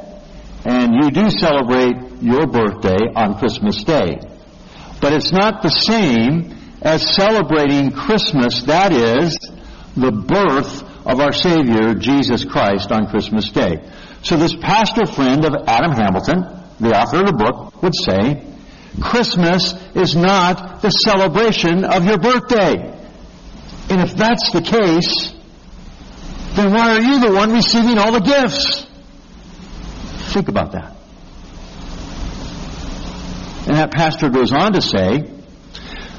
And 0.65 0.93
you 0.95 1.11
do 1.11 1.29
celebrate 1.29 2.21
your 2.21 2.47
birthday 2.47 3.11
on 3.15 3.37
Christmas 3.37 3.83
Day. 3.83 4.19
But 5.01 5.13
it's 5.13 5.31
not 5.31 5.61
the 5.61 5.69
same 5.69 6.55
as 6.81 7.15
celebrating 7.15 7.91
Christmas, 7.91 8.63
that 8.63 8.91
is, 8.91 9.37
the 9.95 10.11
birth 10.11 10.83
of 11.05 11.19
our 11.19 11.31
Savior, 11.31 11.93
Jesus 11.95 12.45
Christ, 12.45 12.91
on 12.91 13.07
Christmas 13.07 13.49
Day. 13.49 13.87
So 14.23 14.37
this 14.37 14.55
pastor 14.55 15.05
friend 15.05 15.45
of 15.45 15.53
Adam 15.67 15.91
Hamilton, 15.91 16.45
the 16.79 16.97
author 16.97 17.19
of 17.19 17.27
the 17.27 17.33
book, 17.33 17.81
would 17.83 17.95
say, 17.95 18.47
Christmas 19.01 19.73
is 19.95 20.15
not 20.15 20.81
the 20.81 20.89
celebration 20.89 21.83
of 21.83 22.05
your 22.05 22.17
birthday. 22.17 22.93
And 23.89 24.01
if 24.01 24.15
that's 24.15 24.51
the 24.51 24.61
case, 24.61 25.33
then 26.55 26.71
why 26.71 26.95
are 26.95 27.01
you 27.01 27.19
the 27.19 27.31
one 27.31 27.51
receiving 27.51 27.97
all 27.97 28.11
the 28.11 28.21
gifts? 28.21 28.87
Think 30.33 30.47
about 30.47 30.71
that. 30.71 30.95
And 33.67 33.77
that 33.77 33.91
pastor 33.91 34.29
goes 34.29 34.51
on 34.51 34.73
to 34.73 34.81
say 34.81 35.21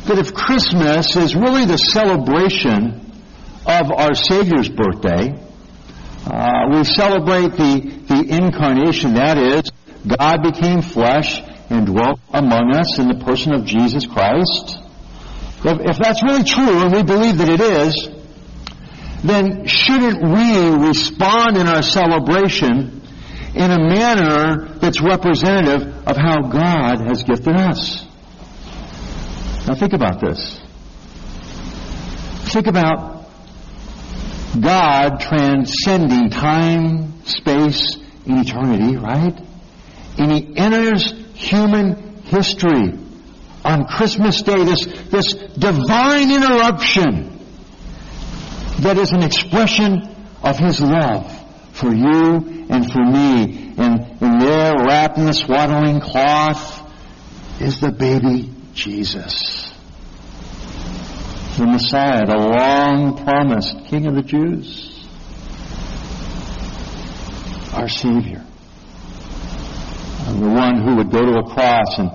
that 0.04 0.19
if 0.19 0.35
Christmas 0.35 1.16
is 1.16 1.35
really 1.35 1.64
the 1.64 1.76
celebration 1.76 3.03
of 3.66 3.90
our 3.90 4.14
Savior's 4.14 4.68
birthday, 4.68 5.40
uh, 6.26 6.68
we 6.73 6.85
celebrate 6.85 7.52
the, 7.56 8.04
the 8.09 8.37
incarnation, 8.37 9.14
that 9.14 9.38
is, 9.38 9.71
God 10.06 10.42
became 10.42 10.83
flesh 10.83 11.40
and 11.71 11.87
dwelt 11.87 12.21
among 12.33 12.75
us 12.76 12.99
in 12.99 13.09
the 13.09 13.25
person 13.25 13.54
of 13.54 13.64
Jesus 13.64 14.06
Christ. 14.06 14.78
If, 15.64 15.80
if 15.80 15.99
that's 15.99 16.23
really 16.23 16.44
true, 16.44 16.83
and 16.83 16.92
we 16.92 17.02
believe 17.02 17.38
that 17.38 17.49
it 17.49 17.61
is, 17.61 18.11
then 19.23 19.66
shouldn't 19.66 20.23
we 20.23 20.87
respond 20.87 21.56
in 21.56 21.66
our 21.66 21.83
celebration 21.83 23.00
in 23.54 23.71
a 23.71 23.78
manner 23.78 24.68
that's 24.78 25.00
representative 25.00 26.06
of 26.06 26.16
how 26.16 26.42
God 26.42 27.06
has 27.09 27.23
gifted 27.23 27.56
us? 27.56 28.04
Now 29.66 29.75
think 29.75 29.94
about 29.94 30.21
this. 30.21 30.61
Think 32.52 32.66
about 32.66 33.13
God 34.61 35.20
transcending 35.20 36.30
time, 36.30 37.25
space, 37.25 37.96
and 38.26 38.46
eternity, 38.46 38.96
right? 38.96 39.38
And 40.18 40.32
He 40.32 40.56
enters 40.56 41.12
human 41.34 42.23
history 42.25 42.99
on 43.64 43.87
Christmas 43.87 44.42
Day, 44.42 44.62
this, 44.64 44.84
this 45.11 45.34
divine 45.34 46.30
interruption 46.30 47.30
that 48.80 48.99
is 48.99 49.12
an 49.12 49.23
expression 49.23 50.14
of 50.42 50.58
His 50.58 50.80
love 50.80 51.30
for 51.73 51.92
you 51.92 52.66
and 52.68 52.90
for 52.90 53.04
me. 53.04 53.75
And, 53.76 54.23
and 54.23 54.40
there, 54.40 54.75
wrapped 54.76 55.18
in 55.18 55.26
the 55.26 55.32
swaddling 55.32 56.00
cloth, 56.00 56.82
is 57.61 57.80
the 57.80 57.92
baby 57.92 58.52
Jesus. 58.75 59.74
The 61.56 61.66
Messiah, 61.66 62.26
the 62.26 62.37
long 62.37 63.25
promised 63.25 63.87
King 63.87 64.06
of 64.06 64.14
the 64.14 64.23
Jews. 64.23 65.06
Our 67.73 67.88
Savior. 67.88 68.44
The 70.26 70.49
one 70.49 70.82
who 70.82 70.96
would 70.96 71.11
go 71.11 71.20
to 71.20 71.38
a 71.38 71.54
cross 71.54 71.99
and, 71.99 72.11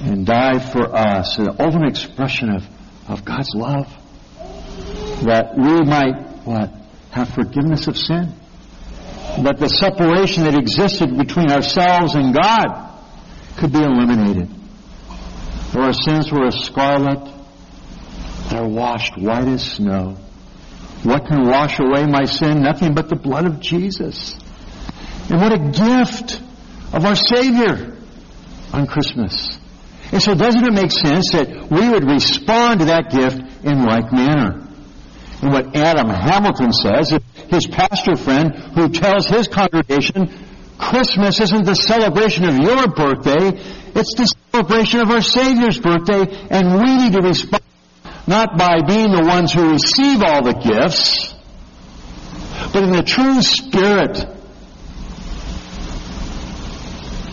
and 0.00 0.26
die 0.26 0.58
for 0.58 0.94
us. 0.94 1.38
An 1.38 1.56
ultimate 1.58 1.90
expression 1.90 2.50
of, 2.50 2.62
of 3.08 3.24
God's 3.24 3.54
love. 3.54 3.88
That 5.24 5.54
we 5.56 5.82
might, 5.82 6.44
what? 6.44 6.72
Have 7.10 7.30
forgiveness 7.30 7.88
of 7.88 7.96
sin 7.96 8.34
that 9.42 9.58
the 9.58 9.68
separation 9.68 10.44
that 10.44 10.56
existed 10.56 11.16
between 11.16 11.50
ourselves 11.50 12.14
and 12.14 12.34
God 12.34 12.94
could 13.58 13.72
be 13.72 13.82
eliminated. 13.82 14.48
For 15.72 15.82
our 15.82 15.92
sins 15.92 16.32
were 16.32 16.46
as 16.46 16.64
scarlet, 16.64 17.35
they're 18.50 18.66
washed 18.66 19.16
white 19.16 19.48
as 19.48 19.72
snow. 19.72 20.16
What 21.02 21.26
can 21.26 21.46
wash 21.46 21.78
away 21.78 22.06
my 22.06 22.24
sin? 22.24 22.62
Nothing 22.62 22.94
but 22.94 23.08
the 23.08 23.16
blood 23.16 23.46
of 23.46 23.60
Jesus. 23.60 24.34
And 25.28 25.40
what 25.40 25.52
a 25.52 25.58
gift 25.58 26.40
of 26.92 27.04
our 27.04 27.14
Savior 27.14 27.96
on 28.72 28.86
Christmas. 28.86 29.58
And 30.12 30.22
so 30.22 30.34
doesn't 30.34 30.64
it 30.64 30.72
make 30.72 30.92
sense 30.92 31.32
that 31.32 31.68
we 31.70 31.88
would 31.88 32.04
respond 32.04 32.80
to 32.80 32.86
that 32.86 33.10
gift 33.10 33.38
in 33.64 33.84
like 33.84 34.12
manner? 34.12 34.66
And 35.42 35.52
what 35.52 35.76
Adam 35.76 36.08
Hamilton 36.08 36.72
says, 36.72 37.12
his 37.50 37.66
pastor 37.66 38.16
friend 38.16 38.54
who 38.74 38.88
tells 38.88 39.26
his 39.26 39.48
congregation, 39.48 40.30
Christmas 40.78 41.40
isn't 41.40 41.64
the 41.64 41.74
celebration 41.74 42.44
of 42.44 42.58
your 42.58 42.88
birthday, 42.88 43.58
it's 43.94 44.14
the 44.14 44.32
celebration 44.52 45.00
of 45.00 45.10
our 45.10 45.20
Savior's 45.20 45.78
birthday, 45.78 46.24
and 46.50 46.80
we 46.80 46.96
need 46.96 47.12
to 47.12 47.22
respond 47.22 47.62
not 48.26 48.56
by 48.58 48.80
being 48.82 49.12
the 49.12 49.24
ones 49.24 49.52
who 49.52 49.70
receive 49.70 50.22
all 50.22 50.42
the 50.42 50.54
gifts, 50.54 51.34
but 52.72 52.82
in 52.82 52.90
the 52.90 53.02
true 53.02 53.40
spirit 53.42 54.18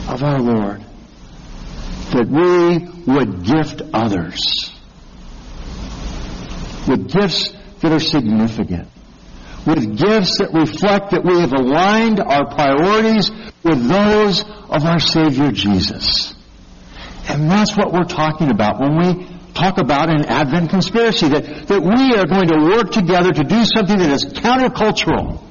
of 0.08 0.24
our 0.24 0.40
Lord, 0.40 0.84
that 2.12 2.28
we 2.30 3.14
would 3.14 3.44
gift 3.44 3.82
others 3.94 4.72
with 6.88 7.12
gifts 7.12 7.54
that 7.82 7.92
are 7.92 8.00
significant 8.00 8.90
with 9.66 9.98
gifts 9.98 10.40
that 10.40 10.52
reflect 10.54 11.12
that 11.12 11.24
we 11.24 11.40
have 11.40 11.54
aligned 11.54 12.20
our 12.20 12.46
priorities 12.54 13.32
with 13.64 13.88
those 13.88 14.42
of 14.42 14.84
our 14.84 15.00
Savior 15.00 15.52
Jesus. 15.52 16.36
And 17.30 17.50
that's 17.50 17.78
what 17.78 17.94
we're 17.94 18.04
talking 18.04 18.52
about 18.52 18.80
when 18.80 18.98
we 18.98 19.28
talk 19.54 19.78
about 19.78 20.10
an 20.10 20.26
Advent 20.26 20.70
conspiracy, 20.70 21.30
that, 21.30 21.68
that 21.68 21.82
we 21.82 22.16
are 22.16 22.26
going 22.26 22.48
to 22.48 22.76
work 22.76 22.92
together 22.92 23.32
to 23.32 23.44
do 23.44 23.66
something 23.66 23.98
that 23.98 24.10
is 24.10 24.26
countercultural. 24.26 25.42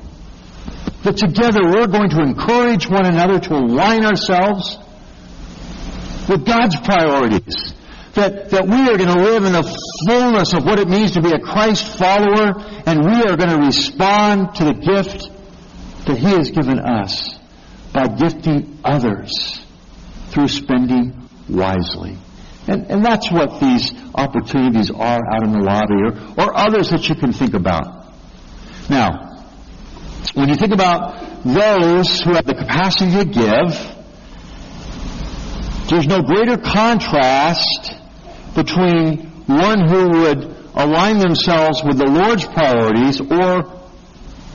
That 1.05 1.17
together 1.17 1.61
we're 1.65 1.87
going 1.87 2.11
to 2.11 2.21
encourage 2.21 2.89
one 2.89 3.07
another 3.07 3.41
to 3.41 3.55
align 3.55 4.05
ourselves 4.05 4.79
with 6.29 6.47
God's 6.47 6.77
priorities 6.81 7.75
that, 8.15 8.51
that 8.51 8.67
we 8.67 8.89
are 8.89 8.97
going 8.99 9.17
to 9.17 9.23
live 9.23 9.45
in 9.45 9.53
the 9.53 9.63
fullness 10.07 10.53
of 10.53 10.65
what 10.65 10.79
it 10.79 10.89
means 10.89 11.13
to 11.13 11.23
be 11.23 11.33
a 11.33 11.41
Christ 11.41 11.99
follower, 11.99 12.53
and 12.87 13.05
we 13.05 13.23
are 13.25 13.37
going 13.37 13.51
to 13.51 13.59
respond 13.59 14.55
to 14.57 14.65
the 14.65 14.75
gift 14.75 15.31
that 16.07 16.19
He 16.19 16.31
has 16.31 16.51
given 16.51 16.79
us 16.79 17.39
by 17.93 18.09
gifting 18.09 18.79
others 18.85 19.65
through 20.29 20.49
spending 20.49 21.29
wisely. 21.49 22.17
And, 22.69 22.87
and 22.91 23.05
that's 23.05 23.31
what 23.31 23.61
these 23.61 23.93
opportunities 24.15 24.91
are 24.91 25.21
out 25.33 25.43
in 25.43 25.53
the 25.53 25.59
lobby 25.59 25.95
or, 25.95 26.45
or 26.45 26.57
others 26.57 26.91
that 26.91 27.09
you 27.09 27.15
can 27.15 27.33
think 27.33 27.55
about. 27.55 28.15
Now, 28.89 29.33
when 30.35 30.49
you 30.49 30.55
think 30.55 30.73
about 30.73 31.45
those 31.45 32.21
who 32.21 32.35
have 32.35 32.47
the 32.47 32.55
capacity 32.55 33.11
to 33.13 33.25
give, 33.25 33.93
there's 35.89 36.07
no 36.07 36.23
greater 36.23 36.57
contrast 36.57 37.95
between 38.55 39.27
one 39.47 39.89
who 39.89 40.21
would 40.21 40.57
align 40.75 41.19
themselves 41.19 41.83
with 41.85 41.99
the 41.99 42.07
Lord's 42.07 42.47
priorities 42.47 43.21
or 43.21 43.83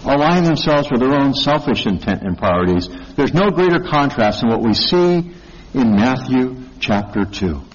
align 0.03 0.45
themselves 0.45 0.89
with 0.89 1.01
their 1.01 1.13
own 1.13 1.33
selfish 1.33 1.85
intent 1.85 2.23
and 2.23 2.37
priorities. 2.37 2.87
There's 3.15 3.33
no 3.33 3.49
greater 3.49 3.79
contrast 3.79 4.41
than 4.41 4.49
what 4.49 4.61
we 4.61 4.73
see 4.73 5.31
in 5.73 5.95
Matthew 5.95 6.55
chapter 6.79 7.25
2. 7.25 7.66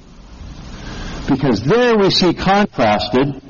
Because 1.28 1.62
there 1.62 1.96
we 1.96 2.10
see 2.10 2.34
contrasted 2.34 3.42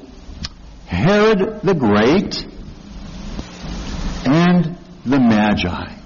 Herod 0.87 1.63
the 1.63 1.75
Great 1.75 2.47
and 4.27 4.79
the 5.05 5.19
Magi. 5.19 5.99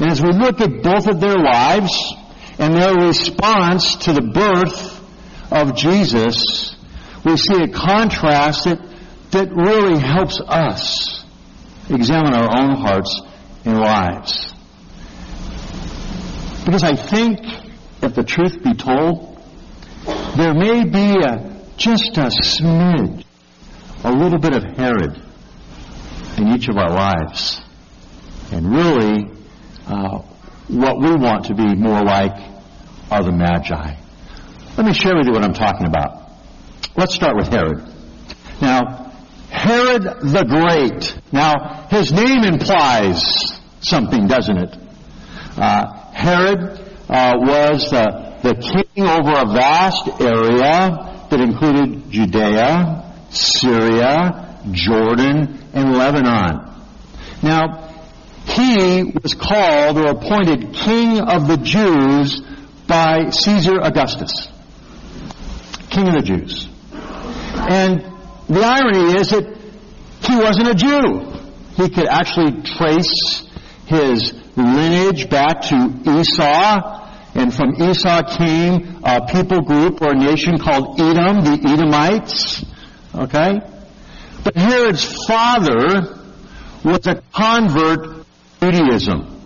And 0.00 0.10
as 0.10 0.20
we 0.22 0.32
look 0.32 0.60
at 0.60 0.82
both 0.82 1.06
of 1.06 1.20
their 1.20 1.36
lives 1.36 2.14
and 2.58 2.74
their 2.74 2.94
response 2.94 3.96
to 3.96 4.12
the 4.12 4.22
birth 4.22 5.52
of 5.52 5.76
Jesus, 5.76 6.76
we 7.24 7.36
see 7.36 7.62
a 7.62 7.68
contrast 7.68 8.64
that, 8.64 8.80
that 9.30 9.50
really 9.54 9.98
helps 9.98 10.40
us 10.40 11.24
examine 11.88 12.34
our 12.34 12.60
own 12.60 12.76
hearts 12.76 13.20
and 13.64 13.78
lives. 13.78 14.52
Because 16.64 16.82
I 16.82 16.94
think, 16.94 17.40
if 18.02 18.14
the 18.14 18.24
truth 18.24 18.62
be 18.62 18.74
told, 18.74 19.29
there 20.36 20.54
may 20.54 20.84
be 20.84 21.24
a, 21.24 21.62
just 21.76 22.16
a 22.16 22.30
smidge, 22.30 23.24
a 24.04 24.12
little 24.12 24.38
bit 24.38 24.54
of 24.54 24.62
Herod 24.62 25.20
in 26.36 26.48
each 26.48 26.68
of 26.68 26.76
our 26.76 26.90
lives. 26.90 27.60
And 28.52 28.72
really, 28.74 29.30
uh, 29.86 30.18
what 30.68 31.00
we 31.00 31.14
want 31.14 31.46
to 31.46 31.54
be 31.54 31.74
more 31.74 32.02
like 32.02 32.36
are 33.10 33.22
the 33.22 33.32
Magi. 33.32 33.96
Let 34.76 34.86
me 34.86 34.92
share 34.92 35.16
with 35.16 35.26
you 35.26 35.32
what 35.32 35.42
I'm 35.42 35.54
talking 35.54 35.86
about. 35.86 36.30
Let's 36.96 37.14
start 37.14 37.36
with 37.36 37.48
Herod. 37.48 37.82
Now, 38.60 39.12
Herod 39.50 40.02
the 40.02 40.44
Great. 40.44 41.16
Now, 41.32 41.86
his 41.90 42.12
name 42.12 42.44
implies 42.44 43.60
something, 43.80 44.26
doesn't 44.26 44.56
it? 44.56 44.76
Uh, 45.56 45.92
Herod 46.12 46.80
uh, 47.08 47.34
was 47.38 47.90
the, 47.90 48.29
the 48.42 48.54
king 48.54 49.06
over 49.06 49.30
a 49.30 49.46
vast 49.52 50.20
area 50.20 51.26
that 51.30 51.40
included 51.40 52.10
Judea, 52.10 53.26
Syria, 53.30 54.58
Jordan, 54.72 55.58
and 55.72 55.92
Lebanon. 55.92 56.70
Now, 57.42 57.88
he 58.46 59.04
was 59.22 59.34
called 59.34 59.98
or 59.98 60.10
appointed 60.10 60.74
king 60.74 61.20
of 61.20 61.46
the 61.46 61.56
Jews 61.56 62.40
by 62.86 63.30
Caesar 63.30 63.80
Augustus. 63.80 64.48
King 65.90 66.08
of 66.08 66.14
the 66.14 66.22
Jews. 66.22 66.68
And 67.54 68.00
the 68.48 68.62
irony 68.62 69.20
is 69.20 69.30
that 69.30 69.56
he 70.22 70.36
wasn't 70.36 70.68
a 70.68 70.74
Jew. 70.74 71.30
He 71.76 71.88
could 71.88 72.06
actually 72.06 72.62
trace 72.62 73.46
his 73.86 74.34
lineage 74.56 75.30
back 75.30 75.62
to 75.62 76.20
Esau, 76.20 76.99
and 77.34 77.54
from 77.54 77.80
Esau 77.80 78.36
came 78.36 79.00
a 79.04 79.26
people 79.26 79.62
group 79.62 80.02
or 80.02 80.12
a 80.12 80.14
nation 80.14 80.58
called 80.58 81.00
Edom, 81.00 81.44
the 81.44 81.60
Edomites. 81.64 82.64
Okay? 83.14 83.60
But 84.42 84.56
Herod's 84.56 85.26
father 85.26 86.16
was 86.84 87.06
a 87.06 87.22
convert 87.32 88.24
to 88.60 88.72
Judaism. 88.72 89.36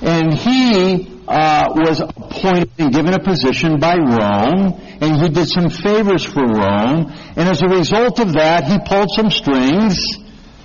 And 0.00 0.32
he 0.32 1.18
uh, 1.28 1.68
was 1.74 2.00
appointed 2.00 2.70
and 2.78 2.92
given 2.92 3.12
a 3.12 3.22
position 3.22 3.78
by 3.78 3.96
Rome, 3.96 4.80
and 5.00 5.20
he 5.20 5.28
did 5.28 5.48
some 5.48 5.68
favors 5.68 6.24
for 6.24 6.44
Rome. 6.44 7.12
And 7.36 7.48
as 7.48 7.62
a 7.62 7.68
result 7.68 8.18
of 8.20 8.32
that, 8.34 8.64
he 8.64 8.78
pulled 8.78 9.10
some 9.14 9.30
strings, 9.30 9.98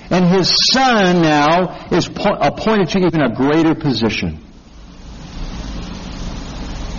and 0.09 0.25
his 0.25 0.55
son 0.71 1.21
now 1.21 1.87
is 1.91 2.07
po- 2.07 2.37
appointed 2.39 2.89
to 2.89 2.99
even 2.99 3.21
a 3.21 3.33
greater 3.33 3.75
position. 3.75 4.39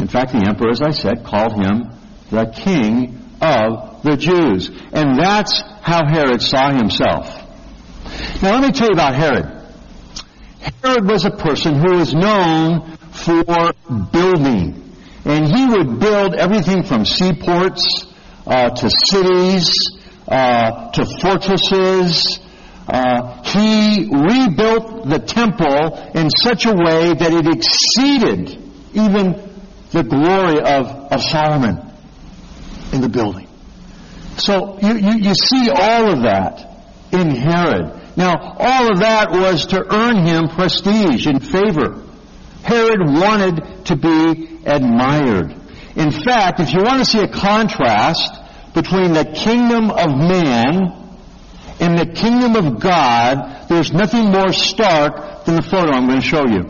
In 0.01 0.09
fact, 0.09 0.33
the 0.33 0.45
emperor, 0.49 0.71
as 0.71 0.83
I 0.83 0.91
said, 0.91 1.25
called 1.25 1.53
him 1.55 1.91
the 2.31 2.47
king 2.47 3.21
of 3.41 4.03
the 4.03 4.17
Jews. 4.17 4.71
And 4.93 5.19
that's 5.19 5.63
how 5.83 6.07
Herod 6.07 6.43
saw 6.43 6.73
himself. 6.73 7.27
Now 8.43 8.59
let 8.59 8.63
me 8.63 8.73
tell 8.73 8.89
you 8.89 8.95
about 8.95 9.15
Herod. 9.15 9.47
Herod 10.83 11.09
was 11.09 11.25
a 11.25 11.31
person 11.31 11.75
who 11.75 11.97
was 11.97 12.15
known 12.15 12.97
for 13.13 13.73
building. 14.13 14.93
And 15.25 15.47
he 15.47 15.67
would 15.67 16.01
build 16.01 16.35
everything 16.35 16.83
from 16.83 17.05
seaports 17.05 18.07
uh, 18.47 18.71
to 18.71 18.91
cities 18.91 19.95
uh, 20.29 20.91
to 20.93 21.07
fortresses. 21.21 22.41
Uh, 22.87 23.43
he 23.43 24.09
rebuilt 24.11 25.09
the 25.09 25.19
temple 25.19 25.97
in 26.15 26.29
such 26.31 26.67
a 26.67 26.73
way 26.73 27.15
that 27.15 27.33
it 27.33 27.47
exceeded 27.47 28.61
even 28.95 29.54
the 29.95 30.03
glory 30.03 30.59
of, 30.59 31.13
of 31.13 31.23
Solomon 31.23 31.81
in 32.93 33.01
the 33.01 33.09
building. 33.09 33.47
So 34.37 34.79
you, 34.83 34.95
you, 34.97 35.19
you 35.19 35.35
see 35.35 35.71
all 35.71 36.11
of 36.11 36.23
that 36.23 36.69
in 37.13 37.31
Herod. 37.31 38.17
Now, 38.17 38.57
all 38.59 38.91
of 38.91 38.99
that 38.99 39.31
was 39.31 39.67
to 39.67 39.95
earn 39.95 40.27
him 40.27 40.49
prestige 40.49 41.27
and 41.27 41.41
favor. 41.41 42.03
Herod 42.63 43.01
wanted 43.07 43.87
to 43.87 43.97
be 43.97 44.59
admired. 44.67 45.55
In 45.95 46.11
fact, 46.11 46.59
if 46.59 46.73
you 46.73 46.83
want 46.83 46.99
to 46.99 47.05
see 47.05 47.21
a 47.21 47.29
contrast 47.29 48.35
between 48.75 49.13
the 49.13 49.25
kingdom 49.25 49.91
of 49.91 50.09
man 50.09 50.91
and 51.79 51.97
the 51.97 52.13
kingdom 52.13 52.57
of 52.57 52.81
God, 52.81 53.69
there's 53.69 53.93
nothing 53.93 54.33
more 54.33 54.53
stark 54.53 55.45
than 55.45 55.55
the 55.55 55.63
photo 55.63 55.93
I'm 55.93 56.09
going 56.09 56.21
to 56.21 56.27
show 56.27 56.47
you. 56.49 56.65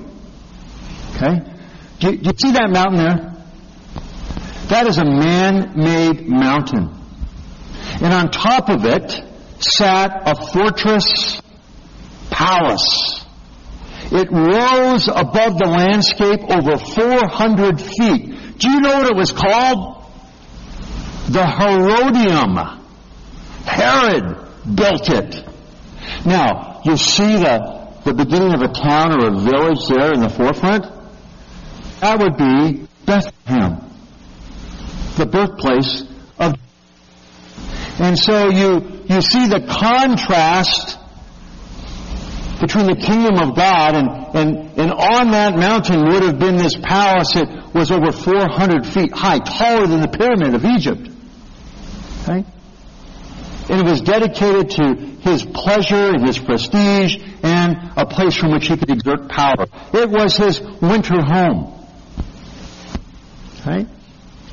Okay? 1.17 1.54
Do 2.01 2.11
you, 2.11 2.19
do 2.19 2.31
you 2.31 2.33
see 2.37 2.53
that 2.53 2.71
mountain 2.71 2.97
there? 2.97 3.35
That 4.69 4.87
is 4.87 4.99
a 4.99 5.05
man-made 5.05 6.29
mountain. 6.29 6.91
And 8.03 8.13
on 8.13 8.31
top 8.31 8.69
of 8.69 8.85
it 8.85 9.13
sat 9.61 10.23
a 10.27 10.35
fortress 10.53 11.41
palace. 12.31 13.25
It 14.11 14.31
rose 14.31 15.09
above 15.09 15.59
the 15.59 15.69
landscape 15.69 16.41
over 16.51 16.79
400 16.79 17.81
feet. 17.81 18.59
Do 18.59 18.71
you 18.71 18.81
know 18.81 18.97
what 18.97 19.11
it 19.11 19.17
was 19.17 19.33
called? 19.33 20.05
The 21.29 21.47
Herodium. 21.47 22.57
Herod 23.65 24.37
built 24.75 25.11
it. 25.11 25.45
Now, 26.27 26.81
you 26.85 26.97
see 26.97 27.37
the, 27.37 27.89
the 28.05 28.13
beginning 28.13 28.55
of 28.55 28.63
a 28.63 28.69
town 28.69 29.21
or 29.21 29.29
a 29.29 29.39
village 29.39 29.89
there 29.89 30.13
in 30.13 30.21
the 30.21 30.29
forefront? 30.29 30.94
That 32.01 32.19
would 32.19 32.37
be 32.37 32.87
Bethlehem, 33.05 33.91
the 35.17 35.27
birthplace 35.27 36.03
of. 36.39 36.55
And 37.99 38.19
so 38.19 38.51
you, 38.51 39.05
you 39.09 39.21
see 39.21 39.47
the 39.47 39.65
contrast 39.69 40.99
between 42.61 42.87
the 42.87 42.97
kingdom 42.97 43.39
of 43.39 43.57
God 43.57 43.95
and, 43.95 44.09
and, 44.35 44.79
and 44.79 44.93
on 44.93 45.31
that 45.33 45.57
mountain 45.57 46.05
would 46.09 46.23
have 46.23 46.39
been 46.39 46.57
this 46.57 46.75
palace 46.77 47.35
that 47.35 47.75
was 47.75 47.91
over 47.91 48.13
400 48.13 48.87
feet 48.87 49.13
high, 49.13 49.39
taller 49.39 49.87
than 49.87 50.01
the 50.01 50.09
pyramid 50.09 50.55
of 50.55 50.65
Egypt. 50.65 51.09
Okay? 52.23 52.45
And 53.69 53.81
it 53.81 53.85
was 53.85 54.01
dedicated 54.03 54.71
to 54.71 54.95
his 55.21 55.45
pleasure 55.45 56.11
and 56.11 56.27
his 56.27 56.39
prestige 56.39 57.17
and 57.43 57.93
a 57.97 58.07
place 58.07 58.35
from 58.35 58.53
which 58.53 58.67
he 58.67 58.77
could 58.77 58.91
exert 58.91 59.29
power. 59.29 59.67
It 59.93 60.11
was 60.11 60.37
his 60.37 60.61
winter 60.61 61.21
home. 61.23 61.84
Okay? 63.67 63.87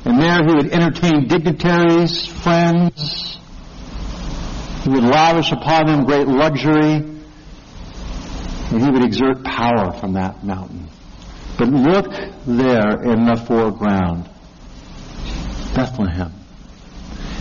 And 0.04 0.20
there 0.20 0.42
he 0.44 0.54
would 0.54 0.72
entertain 0.72 1.28
dignitaries, 1.28 2.26
friends. 2.26 3.38
He 4.82 4.90
would 4.90 5.04
lavish 5.04 5.52
upon 5.52 5.86
them 5.86 6.04
great 6.04 6.26
luxury. 6.26 6.94
And 8.70 8.82
he 8.82 8.90
would 8.90 9.04
exert 9.04 9.44
power 9.44 9.92
from 9.92 10.14
that 10.14 10.42
mountain. 10.42 10.88
But 11.58 11.68
look 11.68 12.06
there 12.46 13.02
in 13.02 13.26
the 13.26 13.36
foreground. 13.46 14.28
Bethlehem. 15.74 16.32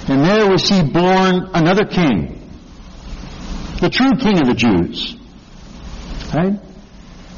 And 0.07 0.23
there 0.23 0.49
we 0.49 0.57
see 0.57 0.83
born 0.83 1.49
another 1.53 1.85
king. 1.85 2.49
The 3.79 3.89
true 3.89 4.11
king 4.19 4.41
of 4.41 4.47
the 4.47 4.53
Jews. 4.53 5.15
Right? 6.33 6.59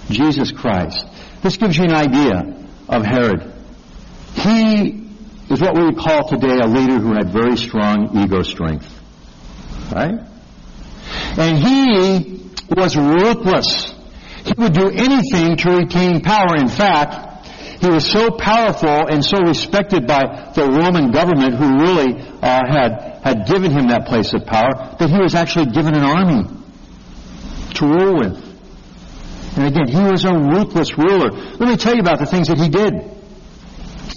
Jesus 0.09 0.51
Christ. 0.51 1.05
This 1.41 1.57
gives 1.57 1.77
you 1.77 1.85
an 1.85 1.93
idea 1.93 2.67
of 2.89 3.05
Herod. 3.05 3.52
He 4.35 5.03
is 5.49 5.61
what 5.61 5.75
we 5.75 5.85
would 5.85 5.97
call 5.97 6.27
today 6.27 6.59
a 6.59 6.67
leader 6.67 6.99
who 6.99 7.13
had 7.13 7.31
very 7.31 7.57
strong 7.57 8.17
ego 8.17 8.41
strength. 8.41 8.89
Right? 9.91 10.19
And 11.37 11.57
he 11.57 12.51
was 12.75 12.95
ruthless. 12.95 13.93
He 14.45 14.53
would 14.57 14.73
do 14.73 14.89
anything 14.89 15.57
to 15.57 15.77
retain 15.77 16.21
power. 16.21 16.55
In 16.55 16.67
fact, 16.67 17.47
he 17.79 17.89
was 17.89 18.09
so 18.09 18.31
powerful 18.31 19.07
and 19.07 19.23
so 19.23 19.39
respected 19.39 20.07
by 20.07 20.51
the 20.55 20.65
Roman 20.65 21.11
government 21.11 21.55
who 21.55 21.79
really 21.79 22.15
uh, 22.41 22.61
had, 22.65 23.19
had 23.23 23.47
given 23.47 23.71
him 23.71 23.87
that 23.87 24.07
place 24.07 24.33
of 24.33 24.45
power 24.45 24.95
that 24.99 25.09
he 25.09 25.19
was 25.19 25.35
actually 25.35 25.67
given 25.67 25.93
an 25.93 26.03
army 26.03 26.47
to 27.75 27.85
rule 27.85 28.17
with. 28.19 28.53
And 29.57 29.67
again, 29.67 29.87
he 29.87 30.01
was 30.01 30.25
a 30.25 30.33
ruthless 30.33 30.97
ruler. 30.97 31.29
Let 31.31 31.69
me 31.69 31.77
tell 31.77 31.93
you 31.93 32.01
about 32.01 32.19
the 32.19 32.25
things 32.25 32.47
that 32.47 32.57
he 32.57 32.69
did. 32.69 32.93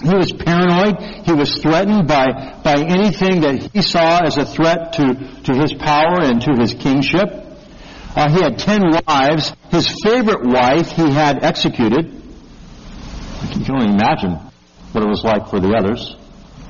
He 0.02 0.14
was 0.14 0.30
paranoid. 0.32 1.00
He 1.24 1.32
was 1.32 1.58
threatened 1.58 2.06
by, 2.06 2.60
by 2.62 2.74
anything 2.74 3.40
that 3.40 3.70
he 3.72 3.82
saw 3.82 4.20
as 4.24 4.36
a 4.36 4.44
threat 4.44 4.92
to, 4.94 5.14
to 5.44 5.54
his 5.54 5.72
power 5.72 6.20
and 6.20 6.40
to 6.42 6.52
his 6.52 6.74
kingship. 6.74 7.28
Uh, 8.14 8.30
he 8.30 8.42
had 8.42 8.58
ten 8.58 8.82
wives. 9.06 9.54
His 9.70 9.88
favorite 10.04 10.44
wife 10.44 10.90
he 10.90 11.10
had 11.10 11.42
executed. 11.42 12.06
You 12.06 13.64
can 13.64 13.74
only 13.74 13.92
imagine 13.92 14.32
what 14.92 15.02
it 15.02 15.08
was 15.08 15.22
like 15.24 15.48
for 15.48 15.60
the 15.60 15.74
others, 15.74 16.16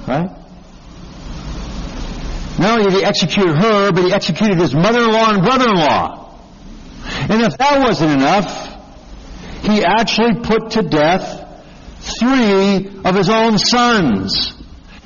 right? 0.06 0.28
Not 2.58 2.78
only 2.78 2.90
did 2.90 3.00
he 3.00 3.04
execute 3.04 3.48
her, 3.48 3.92
but 3.92 4.04
he 4.04 4.12
executed 4.12 4.58
his 4.58 4.74
mother-in-law 4.74 5.34
and 5.34 5.42
brother-in-law. 5.42 6.38
And 7.28 7.42
if 7.42 7.58
that 7.58 7.80
wasn't 7.80 8.12
enough, 8.12 8.72
he 9.62 9.84
actually 9.84 10.40
put 10.42 10.70
to 10.72 10.82
death 10.82 11.45
three 12.18 13.00
of 13.04 13.14
his 13.14 13.28
own 13.28 13.58
sons. 13.58 14.54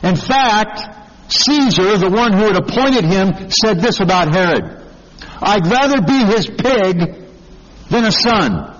In 0.02 0.16
fact, 0.16 1.32
Caesar, 1.32 1.96
the 1.96 2.10
one 2.10 2.32
who 2.32 2.44
had 2.44 2.56
appointed 2.56 3.04
him, 3.04 3.50
said 3.50 3.80
this 3.80 4.00
about 4.00 4.34
Herod. 4.34 4.84
I'd 5.42 5.66
rather 5.66 6.00
be 6.02 6.24
his 6.24 6.46
pig 6.46 7.28
than 7.88 8.04
a 8.04 8.12
son. 8.12 8.76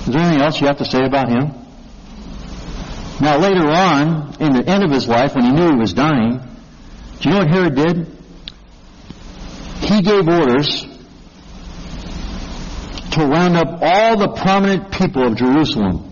Is 0.00 0.06
there 0.06 0.20
anything 0.20 0.42
else 0.42 0.60
you 0.60 0.66
have 0.66 0.78
to 0.78 0.84
say 0.84 1.04
about 1.04 1.28
him? 1.28 1.52
Now 3.20 3.38
later 3.38 3.68
on, 3.68 4.36
in 4.40 4.52
the 4.52 4.64
end 4.66 4.82
of 4.82 4.90
his 4.90 5.06
life, 5.06 5.34
when 5.34 5.44
he 5.44 5.52
knew 5.52 5.70
he 5.70 5.76
was 5.76 5.92
dying, 5.92 6.40
do 7.20 7.28
you 7.28 7.30
know 7.30 7.38
what 7.38 7.48
Herod 7.48 7.74
did? 7.76 8.18
he 9.82 10.00
gave 10.00 10.28
orders 10.28 10.86
to 13.12 13.26
round 13.26 13.56
up 13.56 13.78
all 13.80 14.16
the 14.18 14.28
prominent 14.28 14.90
people 14.90 15.26
of 15.26 15.36
Jerusalem. 15.36 16.10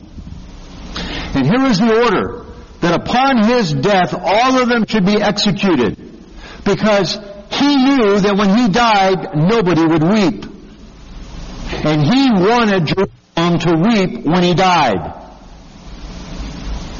And 1.35 1.47
here 1.47 1.65
is 1.67 1.79
the 1.79 2.03
order 2.05 2.47
that 2.81 3.01
upon 3.01 3.45
his 3.45 3.73
death 3.73 4.15
all 4.15 4.61
of 4.61 4.69
them 4.69 4.85
should 4.87 5.07
be 5.07 5.21
executed 5.21 5.97
because 6.65 7.15
he 7.51 7.77
knew 7.77 8.19
that 8.21 8.37
when 8.37 8.57
he 8.57 8.69
died 8.69 9.35
nobody 9.35 9.85
would 9.85 10.03
weep. 10.03 10.45
And 11.73 12.03
he 12.03 12.31
wanted 12.33 12.87
Jerusalem 12.87 13.59
to 13.61 13.75
weep 13.89 14.27
when 14.27 14.43
he 14.43 14.55
died. 14.55 15.21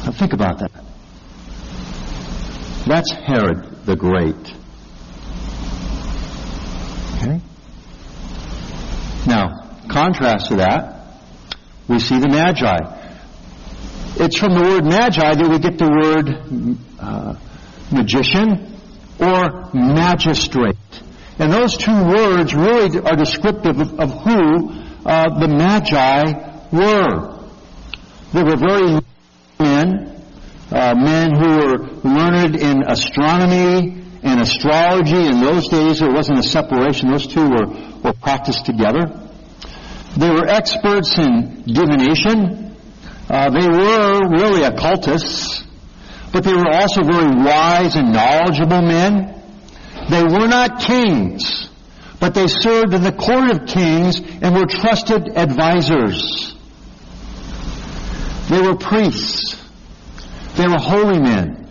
Now 0.05 0.13
think 0.13 0.33
about 0.33 0.61
that. 0.61 0.71
That's 2.87 3.11
Herod 3.13 3.85
the 3.85 3.97
Great. 3.97 4.55
Okay? 7.17 7.41
Now, 9.27 9.60
contrast 9.91 10.49
to 10.49 10.57
that, 10.57 11.01
we 11.89 11.99
see 11.99 12.19
the 12.19 12.29
Magi. 12.29 12.79
It's 14.17 14.39
from 14.39 14.55
the 14.55 14.63
word 14.63 14.85
Magi 14.85 15.35
that 15.35 15.49
we 15.49 15.59
get 15.59 15.79
the 15.79 15.91
word 15.91 16.79
uh, 17.01 17.35
magician 17.91 18.79
or 19.19 19.71
magistrate. 19.75 20.77
And 21.39 21.53
those 21.53 21.77
two 21.77 22.05
words 22.05 22.55
really 22.55 22.99
are 22.99 23.17
descriptive 23.17 23.81
of, 23.81 23.99
of 23.99 24.11
who 24.23 24.71
uh, 25.07 25.41
the 25.41 25.49
Magi 25.49 26.33
were. 26.71 27.39
They 28.33 28.43
were 28.45 28.57
very 28.57 29.01
men, 29.59 30.23
uh, 30.71 30.95
men 30.95 31.35
who 31.35 31.49
were 31.49 31.79
learned 32.05 32.57
in 32.57 32.85
astronomy 32.87 34.05
and 34.23 34.41
astrology. 34.41 35.27
In 35.27 35.41
those 35.41 35.69
days, 35.69 36.01
there 36.01 36.13
wasn't 36.13 36.39
a 36.39 36.43
separation. 36.43 37.11
Those 37.11 37.27
two 37.27 37.49
were, 37.49 37.67
were 38.05 38.13
practiced 38.13 38.67
together. 38.67 39.30
They 40.17 40.29
were 40.29 40.47
experts 40.47 41.19
in 41.19 41.63
divination. 41.67 42.77
Uh, 43.29 43.51
they 43.51 43.69
were 43.69 44.29
really 44.29 44.65
occultists, 44.65 45.65
but 46.33 46.43
they 46.43 46.53
were 46.53 46.69
also 46.69 47.03
very 47.03 47.35
wise 47.37 47.95
and 47.95 48.13
knowledgeable 48.13 48.83
men. 48.83 49.41
They 50.09 50.23
were 50.23 50.49
not 50.49 50.81
kings, 50.81 51.69
but 52.19 52.35
they 52.35 52.49
served 52.49 52.93
in 52.93 53.03
the 53.03 53.13
court 53.13 53.51
of 53.51 53.67
kings 53.67 54.21
and 54.21 54.55
were 54.55 54.67
trusted 54.67 55.37
advisors. 55.37 56.57
They 58.49 58.61
were 58.61 58.77
priests. 58.77 59.57
They 60.57 60.67
were 60.67 60.81
holy 60.81 61.21
men 61.21 61.69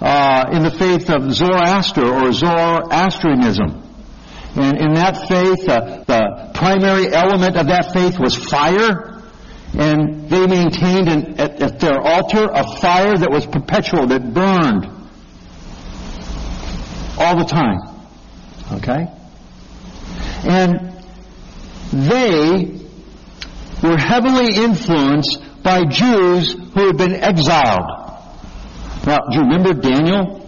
uh, 0.00 0.46
in 0.52 0.64
the 0.64 0.70
faith 0.72 1.08
of 1.08 1.32
Zoroaster 1.32 2.04
or 2.04 2.32
Zoroastrianism. 2.32 3.89
And 4.56 4.78
in 4.78 4.94
that 4.94 5.28
faith, 5.28 5.68
uh, 5.68 6.04
the 6.04 6.50
primary 6.54 7.12
element 7.12 7.56
of 7.56 7.66
that 7.68 7.92
faith 7.92 8.18
was 8.18 8.34
fire. 8.34 9.22
And 9.72 10.28
they 10.28 10.46
maintained 10.46 11.08
an, 11.08 11.40
at, 11.40 11.62
at 11.62 11.80
their 11.80 12.00
altar 12.00 12.48
a 12.52 12.64
fire 12.78 13.16
that 13.16 13.30
was 13.30 13.46
perpetual, 13.46 14.08
that 14.08 14.34
burned 14.34 14.86
all 17.18 17.38
the 17.38 17.44
time. 17.44 17.78
Okay? 18.72 19.06
And 20.42 20.90
they 21.92 22.80
were 23.82 23.98
heavily 23.98 24.56
influenced 24.56 25.38
by 25.62 25.84
Jews 25.84 26.52
who 26.52 26.86
had 26.86 26.96
been 26.96 27.14
exiled. 27.14 28.00
Now, 29.06 29.18
do 29.30 29.38
you 29.38 29.42
remember 29.42 29.74
Daniel? 29.74 30.38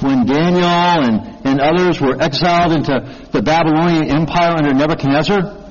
When 0.00 0.26
Daniel 0.26 0.64
and, 0.64 1.31
and 1.44 1.60
others 1.60 2.00
were 2.00 2.20
exiled 2.20 2.72
into 2.72 3.28
the 3.32 3.42
Babylonian 3.42 4.10
Empire 4.10 4.56
under 4.56 4.74
Nebuchadnezzar? 4.74 5.62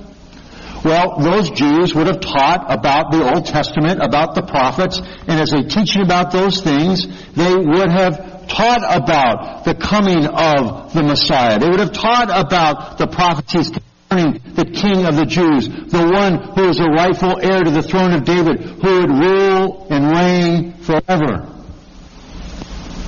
Well, 0.84 1.20
those 1.20 1.52
Jews 1.52 1.94
would 1.94 2.08
have 2.08 2.22
taught 2.22 2.66
about 2.68 3.12
the 3.12 3.34
Old 3.34 3.46
Testament, 3.46 4.02
about 4.02 4.34
the 4.34 4.42
prophets, 4.42 5.00
and 5.00 5.40
as 5.40 5.52
they 5.52 5.62
teaching 5.64 6.02
about 6.02 6.32
those 6.32 6.62
things, 6.62 7.06
they 7.34 7.56
would 7.56 7.92
have 7.92 8.48
taught 8.48 8.84
about 8.84 9.64
the 9.64 9.76
coming 9.76 10.26
of 10.26 10.94
the 10.94 11.04
Messiah. 11.04 11.60
They 11.60 11.70
would 11.70 11.80
have 11.80 11.94
taught 11.94 12.30
about 12.30 12.98
the 12.98 13.08
prophecies 13.08 13.70
concerning 13.70 14.42
the 14.56 14.66
King 14.66 15.06
of 15.06 15.16
the 15.16 15.26
Jews, 15.26 15.68
the 15.70 16.10
one 16.12 16.56
who 16.56 16.70
is 16.70 16.80
a 16.80 16.90
rightful 16.90 17.40
heir 17.40 17.64
to 17.64 17.70
the 17.70 17.84
throne 17.84 18.14
of 18.14 18.26
David, 18.26 18.62
who 18.62 19.02
would 19.02 19.10
rule 19.12 19.88
and 19.90 20.12
reign 20.12 20.74
forever. 20.74 21.51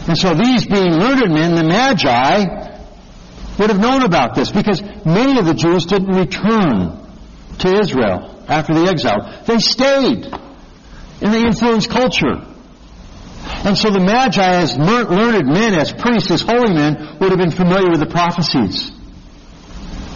And 0.08 0.18
so 0.18 0.34
these 0.34 0.66
being 0.66 0.92
learned 0.92 1.34
men, 1.34 1.56
the 1.56 1.64
Magi, 1.64 2.46
would 3.58 3.70
have 3.70 3.80
known 3.80 4.04
about 4.04 4.36
this 4.36 4.52
because 4.52 4.82
many 5.06 5.40
of 5.40 5.46
the 5.46 5.54
Jews 5.54 5.86
didn't 5.86 6.14
return 6.14 7.00
to 7.60 7.80
Israel 7.80 8.44
after 8.48 8.74
the 8.74 8.88
exile. 8.90 9.44
They 9.46 9.60
stayed 9.60 10.26
and 11.22 11.34
they 11.34 11.42
influenced 11.42 11.90
culture. 11.90 12.46
And 13.66 13.78
so 13.78 13.92
the 13.92 14.00
Magi, 14.00 14.44
as 14.44 14.78
learned 14.78 15.48
men, 15.48 15.74
as 15.76 15.94
priests, 15.94 16.32
as 16.32 16.42
holy 16.42 16.74
men, 16.74 17.18
would 17.20 17.30
have 17.30 17.40
been 17.40 17.52
familiar 17.52 17.90
with 17.90 18.00
the 18.00 18.06
prophecies. 18.06 18.92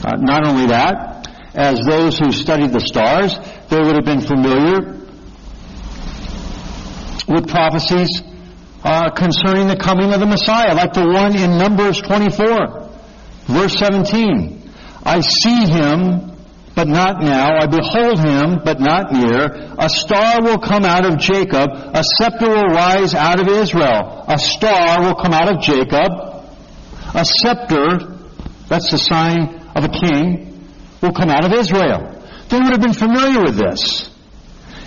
Uh, 0.03 0.17
not 0.17 0.45
only 0.45 0.67
that, 0.67 1.27
as 1.55 1.79
those 1.85 2.19
who 2.19 2.31
studied 2.31 2.71
the 2.71 2.79
stars, 2.79 3.37
they 3.69 3.79
would 3.79 3.95
have 3.95 4.05
been 4.05 4.21
familiar 4.21 4.97
with 7.27 7.47
prophecies 7.47 8.21
uh, 8.83 9.09
concerning 9.11 9.67
the 9.67 9.77
coming 9.77 10.13
of 10.13 10.19
the 10.19 10.25
Messiah, 10.25 10.73
like 10.75 10.93
the 10.93 11.05
one 11.05 11.35
in 11.35 11.57
Numbers 11.57 12.01
24, 12.01 12.89
verse 13.47 13.77
17. 13.77 14.71
I 15.03 15.21
see 15.21 15.65
him 15.65 16.37
but 16.77 16.87
not 16.87 17.23
now. 17.23 17.57
I 17.57 17.65
behold 17.65 18.19
him, 18.19 18.61
but 18.63 18.79
not 18.79 19.11
near. 19.11 19.45
A 19.79 19.89
star 19.89 20.43
will 20.43 20.59
come 20.59 20.85
out 20.85 21.05
of 21.05 21.17
Jacob. 21.17 21.71
A 21.73 22.03
scepter 22.03 22.47
will 22.47 22.69
rise 22.69 23.15
out 23.15 23.39
of 23.39 23.47
Israel. 23.47 24.23
A 24.27 24.37
star 24.37 25.01
will 25.01 25.15
come 25.15 25.33
out 25.33 25.49
of 25.49 25.59
Jacob. 25.59 26.11
A 27.15 27.25
scepter, 27.25 28.15
that's 28.69 28.91
the 28.91 28.99
sign 28.99 29.59
of 29.75 29.85
a 29.85 29.89
king, 29.89 30.69
will 31.01 31.13
come 31.13 31.31
out 31.31 31.45
of 31.45 31.51
Israel. 31.51 32.13
They 32.49 32.59
would 32.59 32.69
have 32.69 32.81
been 32.81 32.93
familiar 32.93 33.41
with 33.41 33.57
this. 33.57 34.11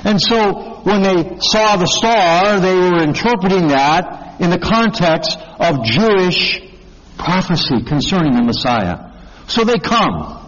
And 0.04 0.20
so 0.20 0.80
when 0.82 1.02
they 1.02 1.38
saw 1.40 1.76
the 1.76 1.86
star, 1.86 2.60
they 2.60 2.74
were 2.74 3.02
interpreting 3.02 3.68
that 3.68 4.40
in 4.40 4.50
the 4.50 4.58
context 4.58 5.38
of 5.58 5.84
Jewish 5.84 6.62
prophecy 7.18 7.82
concerning 7.84 8.32
the 8.32 8.42
Messiah. 8.42 9.12
So 9.46 9.64
they 9.64 9.78
come. 9.78 10.38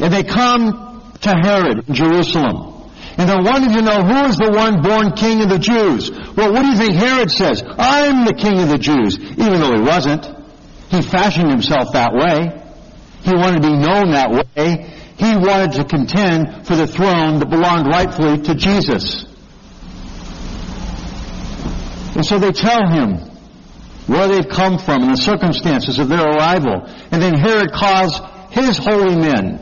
And 0.00 0.12
they 0.12 0.22
come 0.22 1.12
to 1.22 1.30
Herod 1.30 1.88
in 1.88 1.94
Jerusalem. 1.94 2.72
And 3.16 3.28
they're 3.28 3.42
wanting 3.42 3.72
to 3.74 3.82
know 3.82 4.02
who 4.02 4.28
is 4.28 4.36
the 4.36 4.50
one 4.50 4.82
born 4.82 5.12
king 5.12 5.42
of 5.42 5.48
the 5.48 5.58
Jews. 5.58 6.10
Well, 6.10 6.52
what 6.52 6.62
do 6.62 6.68
you 6.68 6.76
think 6.76 6.94
Herod 6.94 7.30
says? 7.30 7.62
I'm 7.66 8.24
the 8.24 8.34
king 8.34 8.60
of 8.60 8.68
the 8.68 8.78
Jews. 8.78 9.18
Even 9.18 9.60
though 9.60 9.74
he 9.74 9.82
wasn't. 9.82 10.26
He 10.90 11.02
fashioned 11.02 11.50
himself 11.50 11.92
that 11.92 12.12
way. 12.12 12.60
He 13.22 13.34
wanted 13.34 13.62
to 13.62 13.68
be 13.68 13.76
known 13.76 14.12
that 14.12 14.30
way. 14.30 14.92
He 15.16 15.36
wanted 15.36 15.72
to 15.72 15.84
contend 15.84 16.66
for 16.66 16.74
the 16.74 16.86
throne 16.86 17.38
that 17.38 17.48
belonged 17.48 17.86
rightfully 17.86 18.38
to 18.42 18.54
Jesus. 18.54 19.24
And 22.16 22.24
so 22.24 22.38
they 22.38 22.52
tell 22.52 22.88
him 22.88 23.18
where 24.06 24.28
they've 24.28 24.48
come 24.48 24.78
from 24.78 25.02
and 25.02 25.12
the 25.12 25.16
circumstances 25.16 25.98
of 25.98 26.08
their 26.08 26.24
arrival. 26.26 26.86
And 27.10 27.22
then 27.22 27.34
Herod 27.34 27.72
calls 27.72 28.20
his 28.50 28.76
holy 28.76 29.16
men 29.16 29.60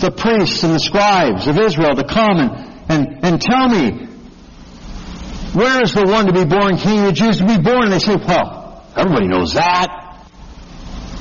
the 0.00 0.10
priests 0.10 0.62
and 0.64 0.74
the 0.74 0.80
scribes 0.80 1.46
of 1.46 1.58
Israel 1.58 1.94
to 1.94 2.04
come 2.04 2.38
and, 2.38 2.82
and, 2.88 3.24
and 3.24 3.40
tell 3.40 3.68
me, 3.68 4.06
where 5.54 5.82
is 5.82 5.94
the 5.94 6.04
one 6.04 6.26
to 6.26 6.32
be 6.32 6.44
born 6.44 6.76
king 6.78 7.00
of 7.00 7.06
the 7.06 7.12
Jews 7.12 7.38
to 7.38 7.46
be 7.46 7.58
born? 7.58 7.84
And 7.84 7.92
they 7.92 7.98
say, 8.00 8.16
well, 8.16 8.84
everybody 8.96 9.28
knows 9.28 9.54
that. 9.54 10.26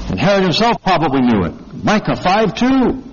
And 0.09 0.19
Herod 0.19 0.43
himself 0.43 0.81
probably 0.81 1.21
knew 1.21 1.45
it. 1.45 1.83
Micah 1.83 2.15
5 2.15 2.55
2 2.55 3.10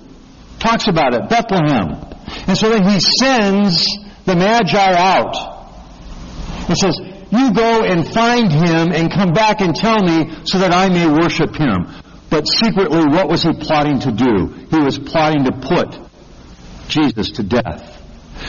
talks 0.59 0.89
about 0.89 1.15
it, 1.15 1.29
Bethlehem. 1.29 2.05
And 2.47 2.57
so 2.57 2.69
then 2.71 2.89
he 2.89 3.01
sends 3.01 3.87
the 4.25 4.37
Magi 4.37 4.93
out. 4.95 5.35
He 6.67 6.75
says, 6.75 6.99
you 7.31 7.53
go 7.53 7.83
and 7.83 8.07
find 8.09 8.51
him 8.51 8.93
and 8.93 9.13
come 9.13 9.33
back 9.33 9.61
and 9.61 9.75
tell 9.75 9.99
me 9.99 10.45
so 10.45 10.59
that 10.59 10.73
I 10.73 10.89
may 10.89 11.07
worship 11.07 11.55
him. 11.55 11.87
But 12.31 12.47
secretly, 12.47 13.05
what 13.07 13.29
was 13.29 13.43
he 13.43 13.53
plotting 13.53 14.01
to 14.01 14.13
do? 14.13 14.49
He 14.71 14.79
was 14.79 14.99
plotting 14.99 15.45
to 15.45 15.53
put 15.53 15.99
Jesus 16.89 17.33
to 17.33 17.43
death. 17.43 17.95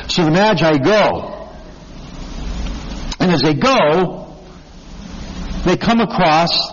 So 0.09 0.25
the 0.25 0.31
Magi 0.31 0.77
go. 0.77 1.47
And 3.19 3.31
as 3.31 3.41
they 3.41 3.53
go, 3.53 4.37
they 5.65 5.75
come 5.75 5.99
across 5.99 6.71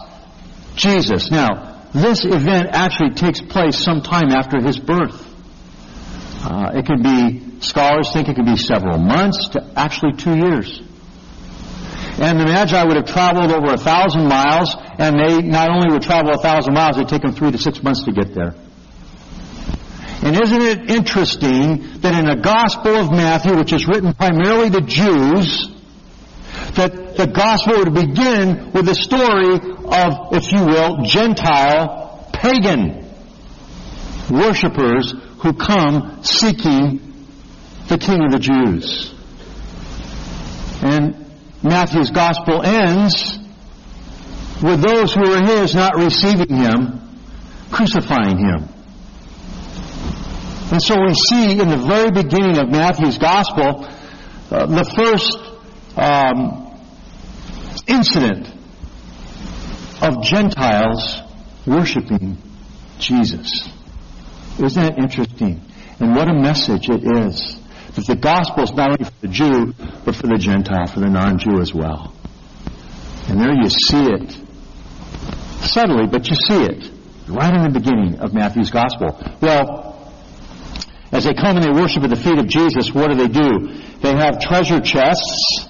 Jesus. 0.77 1.31
Now, 1.31 1.89
this 1.93 2.25
event 2.25 2.69
actually 2.71 3.15
takes 3.15 3.41
place 3.41 3.77
sometime 3.79 4.31
after 4.31 4.61
his 4.61 4.79
birth. 4.79 5.26
Uh, 6.47 6.71
it 6.75 6.87
could 6.87 7.03
be, 7.03 7.61
scholars 7.61 8.13
think 8.13 8.29
it 8.29 8.37
could 8.37 8.47
be 8.47 8.57
several 8.57 8.99
months 8.99 9.49
to 9.49 9.73
actually 9.75 10.13
two 10.13 10.37
years. 10.37 10.81
And 12.19 12.39
the 12.39 12.45
Magi 12.45 12.85
would 12.85 12.95
have 12.95 13.07
traveled 13.07 13.51
over 13.51 13.75
a 13.75 13.77
thousand 13.77 14.29
miles, 14.29 14.77
and 14.97 15.19
they 15.19 15.43
not 15.43 15.71
only 15.71 15.91
would 15.91 16.03
travel 16.03 16.33
a 16.33 16.39
thousand 16.39 16.73
miles, 16.73 16.99
it'd 16.99 17.09
take 17.09 17.23
them 17.23 17.33
three 17.33 17.51
to 17.51 17.59
six 17.59 17.83
months 17.83 18.05
to 18.05 18.13
get 18.13 18.33
there. 18.33 18.55
And 20.23 20.41
isn't 20.41 20.63
it 20.63 20.89
interesting 20.89 22.01
that 22.03 22.15
in 22.15 22.27
the 22.27 22.41
Gospel 22.41 22.95
of 22.95 23.11
Matthew, 23.11 23.57
which 23.57 23.73
is 23.73 23.89
written 23.89 24.15
primarily 24.15 24.71
to 24.71 24.83
Jews, 24.83 25.67
that 26.77 27.17
the 27.17 27.27
Gospel 27.27 27.79
would 27.79 27.93
begin 27.93 28.71
with 28.71 28.87
the 28.87 28.95
story 28.95 29.57
of, 29.57 30.33
if 30.33 30.53
you 30.53 30.65
will, 30.65 31.03
Gentile, 31.03 32.31
pagan 32.33 33.05
worshippers 34.31 35.13
who 35.47 35.53
come 35.53 36.25
seeking 36.25 36.99
the 37.87 37.97
King 37.99 38.25
of 38.25 38.33
the 38.33 38.41
Jews. 38.41 39.15
And 40.83 41.25
Matthew's 41.63 42.11
Gospel 42.11 42.63
ends 42.63 43.39
with 44.61 44.83
those 44.83 45.15
who 45.15 45.33
are 45.33 45.47
his 45.47 45.73
not 45.73 45.95
receiving 45.95 46.57
him, 46.57 47.21
crucifying 47.71 48.39
him. 48.39 48.69
And 50.73 50.83
so 50.83 50.97
we 51.01 51.15
see 51.15 51.61
in 51.61 51.69
the 51.69 51.85
very 51.87 52.11
beginning 52.11 52.59
of 52.59 52.69
Matthew's 52.69 53.19
Gospel 53.19 53.87
uh, 54.51 54.67
the 54.67 54.85
first 54.97 55.39
um, 55.97 56.77
incident 57.87 58.49
of 60.03 60.25
Gentiles 60.25 61.21
worshiping 61.65 62.37
Jesus. 62.99 63.69
Isn't 64.59 64.83
that 64.83 64.99
interesting? 64.99 65.61
And 66.01 66.15
what 66.15 66.29
a 66.29 66.35
message 66.35 66.89
it 66.89 67.05
is 67.05 67.57
that 67.95 68.07
the 68.07 68.17
gospel 68.17 68.65
is 68.65 68.73
not 68.73 68.91
only 68.91 69.05
for 69.05 69.21
the 69.21 69.29
Jew, 69.29 69.75
but 70.05 70.15
for 70.15 70.27
the 70.27 70.37
Gentile, 70.37 70.87
for 70.87 71.01
the 71.01 71.09
non-Jew 71.09 71.61
as 71.61 71.73
well. 71.75 72.15
And 73.29 73.41
there 73.41 73.53
you 73.53 73.69
see 73.69 74.05
it. 74.05 74.39
Subtly, 75.63 76.07
but 76.07 76.29
you 76.29 76.37
see 76.37 76.63
it. 76.63 76.91
Right 77.29 77.55
in 77.55 77.73
the 77.73 77.81
beginning 77.81 78.21
of 78.21 78.33
Matthew's 78.33 78.71
gospel. 78.71 79.19
Well, 79.41 80.13
as 81.13 81.25
they 81.25 81.35
come 81.35 81.57
and 81.57 81.65
they 81.65 81.71
worship 81.71 82.05
at 82.05 82.11
the 82.11 82.17
feet 82.17 82.39
of 82.39 82.47
Jesus, 82.47 82.93
what 82.93 83.09
do 83.11 83.17
they 83.17 83.29
do? 83.29 83.75
They 84.01 84.15
have 84.15 84.39
treasure 84.39 84.81
chests, 84.81 85.67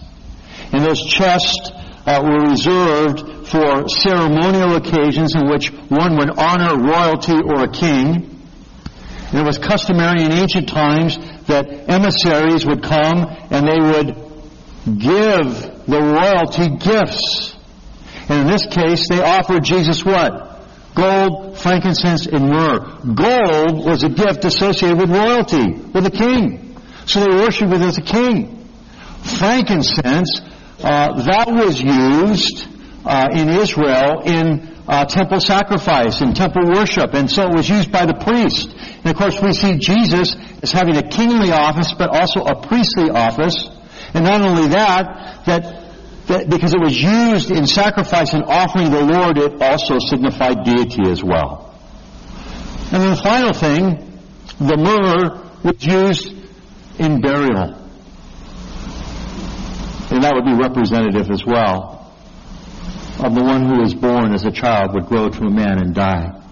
and 0.73 0.85
those 0.85 1.05
chests 1.07 1.71
uh, 2.05 2.21
were 2.23 2.51
reserved 2.51 3.49
for 3.49 3.89
ceremonial 3.89 4.77
occasions 4.77 5.35
in 5.35 5.49
which 5.49 5.69
one 5.89 6.17
would 6.19 6.31
honor 6.39 6.77
royalty 6.77 7.35
or 7.35 7.65
a 7.65 7.69
king. 7.69 8.36
And 9.29 9.39
it 9.41 9.45
was 9.45 9.59
customary 9.59 10.23
in 10.23 10.33
ancient 10.33 10.69
times 10.69 11.19
that 11.47 11.67
emissaries 11.89 12.65
would 12.65 12.83
come 12.83 13.27
and 13.51 13.67
they 13.67 13.81
would 13.81 14.27
give 14.87 15.87
the 15.87 16.01
royalty 16.01 16.77
gifts. 16.77 17.57
And 18.29 18.43
in 18.43 18.47
this 18.47 18.67
case, 18.67 19.09
they 19.09 19.21
offered 19.21 19.65
Jesus 19.65 20.05
what? 20.05 20.61
Gold, 20.95 21.59
frankincense, 21.59 22.27
and 22.27 22.49
myrrh. 22.49 22.79
Gold 23.15 23.85
was 23.85 24.03
a 24.03 24.09
gift 24.09 24.45
associated 24.45 24.99
with 24.99 25.11
royalty, 25.11 25.73
with 25.73 26.07
a 26.07 26.11
king. 26.11 26.77
So 27.07 27.21
they 27.21 27.37
worshiped 27.37 27.73
it 27.73 27.81
as 27.81 27.99
a 27.99 28.03
king. 28.03 28.65
Frankincense, 29.23 30.41
uh, 30.83 31.23
that 31.23 31.49
was 31.49 31.81
used 31.81 32.67
uh, 33.05 33.29
in 33.33 33.49
Israel 33.49 34.23
in 34.25 34.76
uh, 34.89 35.05
temple 35.05 35.41
sacrifice 35.41 36.21
and 36.21 36.37
temple 36.37 36.71
worship, 36.71 37.15
and 37.15 37.31
so 37.31 37.43
it 37.43 37.55
was 37.55 37.69
used 37.69 37.91
by 37.91 38.07
the 38.07 38.15
priest. 38.15 38.71
And 38.71 39.07
of 39.07 39.17
course, 39.17 39.41
we 39.43 39.53
see 39.53 39.79
Jesus 39.79 40.37
as 40.63 40.71
having 40.71 40.97
a 40.97 41.09
kingly 41.09 41.51
office, 41.51 41.93
but 41.99 42.11
also 42.11 42.45
a 42.45 42.67
priestly 42.67 43.11
office. 43.11 43.69
And 44.15 44.25
not 44.25 44.41
only 44.41 44.69
that, 44.69 45.45
that, 45.47 46.27
that 46.29 46.49
because 46.49 46.73
it 46.73 46.81
was 46.81 47.01
used 47.01 47.51
in 47.51 47.67
sacrifice 47.67 48.33
and 48.33 48.45
offering 48.45 48.91
the 48.91 49.03
Lord, 49.03 49.39
it 49.39 49.61
also 49.61 49.99
signified 49.99 50.65
deity 50.65 51.11
as 51.11 51.23
well. 51.23 51.75
And 52.93 53.03
then 53.03 53.11
the 53.11 53.17
final 53.17 53.53
thing, 53.53 54.21
the 54.59 54.77
myrrh 54.77 55.43
was 55.65 55.85
used 55.85 56.33
in 57.01 57.21
burial. 57.21 57.83
And 60.09 60.23
that 60.23 60.33
would 60.35 60.45
be 60.45 60.55
representative 60.55 61.29
as 61.33 61.45
well 61.45 61.96
of 63.19 63.35
the 63.35 63.43
one 63.43 63.65
who 63.67 63.81
was 63.81 63.95
born 63.95 64.35
as 64.35 64.45
a 64.45 64.51
child 64.51 64.93
would 64.95 65.07
grow 65.07 65.29
to 65.31 65.45
a 65.45 65.51
man 65.51 65.79
and 65.79 65.95
die. 65.95 66.43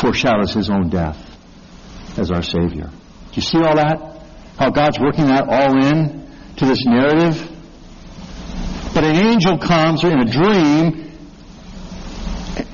Foreshadows 0.00 0.54
his 0.54 0.70
own 0.70 0.88
death 0.88 1.18
as 2.16 2.30
our 2.30 2.42
Savior. 2.42 2.86
Do 2.86 3.34
you 3.34 3.42
see 3.42 3.58
all 3.58 3.76
that? 3.76 4.20
How 4.56 4.70
God's 4.70 5.00
working 5.00 5.26
that 5.26 5.48
all 5.48 5.84
in 5.84 6.30
to 6.56 6.64
this 6.64 6.84
narrative? 6.84 7.48
But 8.94 9.04
an 9.04 9.16
angel 9.16 9.58
comes 9.58 10.04
in 10.04 10.18
a 10.18 10.24
dream, 10.26 11.10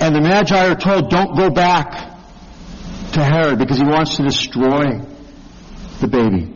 and 0.01 0.15
the 0.15 0.21
Magi 0.21 0.69
are 0.69 0.75
told, 0.75 1.11
don't 1.11 1.37
go 1.37 1.49
back 1.49 2.19
to 3.13 3.25
Herod 3.25 3.59
because 3.59 3.79
he 3.79 3.85
wants 3.85 4.17
to 4.17 4.25
destroy 4.25 5.01
the 6.01 6.09
baby. 6.09 6.55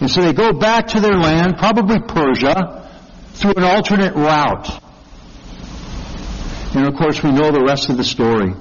And 0.00 0.10
so 0.10 0.20
they 0.22 0.32
go 0.32 0.52
back 0.52 0.88
to 0.88 1.00
their 1.00 1.16
land, 1.16 1.56
probably 1.58 2.00
Persia, 2.00 2.87
through 3.38 3.54
an 3.56 3.64
alternate 3.64 4.14
route. 4.14 4.68
And 6.74 6.86
of 6.86 6.94
course, 6.94 7.22
we 7.22 7.30
know 7.30 7.52
the 7.52 7.62
rest 7.62 7.88
of 7.88 7.96
the 7.96 8.04
story. 8.04 8.52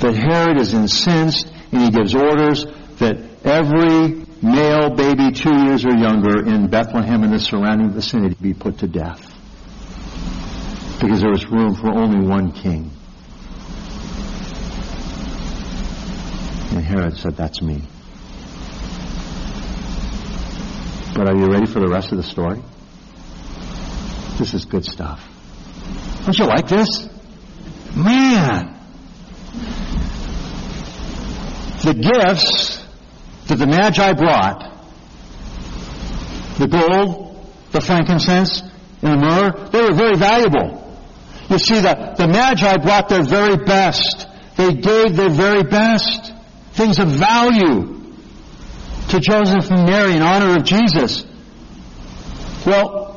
That 0.00 0.14
Herod 0.14 0.58
is 0.58 0.74
incensed 0.74 1.50
and 1.72 1.82
he 1.82 1.90
gives 1.90 2.14
orders 2.14 2.66
that 2.98 3.16
every 3.44 4.26
male 4.42 4.90
baby 4.94 5.32
two 5.32 5.54
years 5.64 5.84
or 5.84 5.96
younger 5.96 6.46
in 6.46 6.68
Bethlehem 6.68 7.24
and 7.24 7.32
the 7.32 7.38
surrounding 7.38 7.90
vicinity 7.92 8.36
be 8.40 8.54
put 8.54 8.78
to 8.78 8.86
death. 8.86 9.26
Because 11.00 11.20
there 11.20 11.30
was 11.30 11.46
room 11.46 11.74
for 11.74 11.88
only 11.88 12.26
one 12.26 12.52
king. 12.52 12.90
And 16.72 16.84
Herod 16.84 17.16
said, 17.16 17.36
That's 17.36 17.62
me. 17.62 17.82
But 21.14 21.28
are 21.28 21.36
you 21.36 21.46
ready 21.46 21.66
for 21.66 21.80
the 21.80 21.88
rest 21.88 22.12
of 22.12 22.18
the 22.18 22.22
story? 22.22 22.62
This 24.40 24.54
is 24.54 24.64
good 24.64 24.86
stuff. 24.86 25.20
Don't 26.24 26.38
you 26.38 26.46
like 26.46 26.66
this? 26.66 27.06
Man! 27.94 28.74
The 31.84 31.92
gifts 31.92 32.82
that 33.48 33.56
the 33.56 33.66
Magi 33.66 34.14
brought, 34.14 34.60
the 36.56 36.68
gold, 36.68 37.52
the 37.72 37.82
frankincense, 37.82 38.62
and 39.02 39.12
the 39.12 39.16
myrrh, 39.18 39.68
they 39.72 39.82
were 39.82 39.92
very 39.92 40.16
valuable. 40.16 40.90
You 41.50 41.58
see, 41.58 41.80
the, 41.80 42.14
the 42.16 42.26
Magi 42.26 42.78
brought 42.78 43.10
their 43.10 43.22
very 43.22 43.58
best. 43.58 44.26
They 44.56 44.72
gave 44.72 45.16
their 45.16 45.28
very 45.28 45.64
best. 45.64 46.32
Things 46.72 46.98
of 46.98 47.08
value 47.08 48.14
to 49.10 49.20
Joseph 49.20 49.70
and 49.70 49.84
Mary 49.84 50.16
in 50.16 50.22
honor 50.22 50.56
of 50.56 50.64
Jesus. 50.64 51.26
Well, 52.64 53.09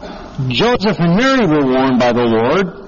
Joseph 0.47 0.99
and 0.99 1.15
Mary 1.15 1.45
were 1.45 1.65
warned 1.65 1.99
by 1.99 2.11
the 2.11 2.23
Lord 2.23 2.83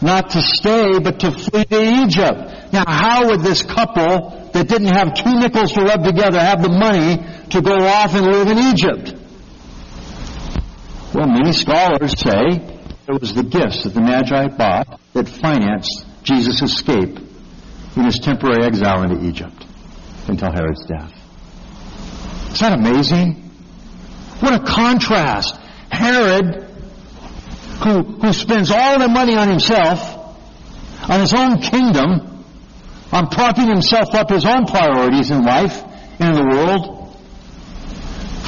not 0.00 0.30
to 0.30 0.42
stay, 0.42 0.98
but 1.00 1.20
to 1.20 1.32
flee 1.32 1.64
to 1.64 1.82
Egypt. 2.04 2.72
Now, 2.72 2.84
how 2.86 3.28
would 3.28 3.40
this 3.40 3.62
couple 3.62 4.50
that 4.52 4.68
didn't 4.68 4.88
have 4.88 5.14
two 5.14 5.38
nickels 5.38 5.72
to 5.72 5.82
rub 5.82 6.04
together 6.04 6.40
have 6.40 6.62
the 6.62 6.68
money 6.68 7.18
to 7.50 7.60
go 7.60 7.74
off 7.74 8.14
and 8.14 8.26
live 8.26 8.48
in 8.48 8.58
Egypt? 8.58 9.14
Well, 11.12 11.26
many 11.26 11.52
scholars 11.52 12.18
say 12.18 12.78
it 13.08 13.20
was 13.20 13.34
the 13.34 13.42
gifts 13.42 13.84
that 13.84 13.94
the 13.94 14.00
Magi 14.00 14.48
bought 14.48 15.00
that 15.14 15.28
financed 15.28 16.06
Jesus' 16.22 16.62
escape 16.62 17.18
in 17.96 18.04
his 18.04 18.18
temporary 18.18 18.64
exile 18.64 19.02
into 19.02 19.26
Egypt 19.26 19.66
until 20.28 20.52
Herod's 20.52 20.84
death. 20.86 21.12
Is 22.52 22.60
that 22.60 22.72
amazing? 22.72 23.34
What 24.40 24.54
a 24.54 24.64
contrast. 24.64 25.56
Herod 25.90 26.67
who, 27.84 28.02
who 28.02 28.32
spends 28.32 28.70
all 28.70 28.98
the 28.98 29.08
money 29.08 29.36
on 29.36 29.48
himself, 29.48 30.00
on 31.08 31.20
his 31.20 31.32
own 31.34 31.60
kingdom, 31.60 32.44
on 33.12 33.28
propping 33.28 33.68
himself 33.68 34.14
up 34.14 34.30
his 34.30 34.44
own 34.44 34.66
priorities 34.66 35.30
in 35.30 35.44
life 35.44 35.82
and 36.18 36.36
in 36.36 36.48
the 36.48 36.56
world, 36.56 36.98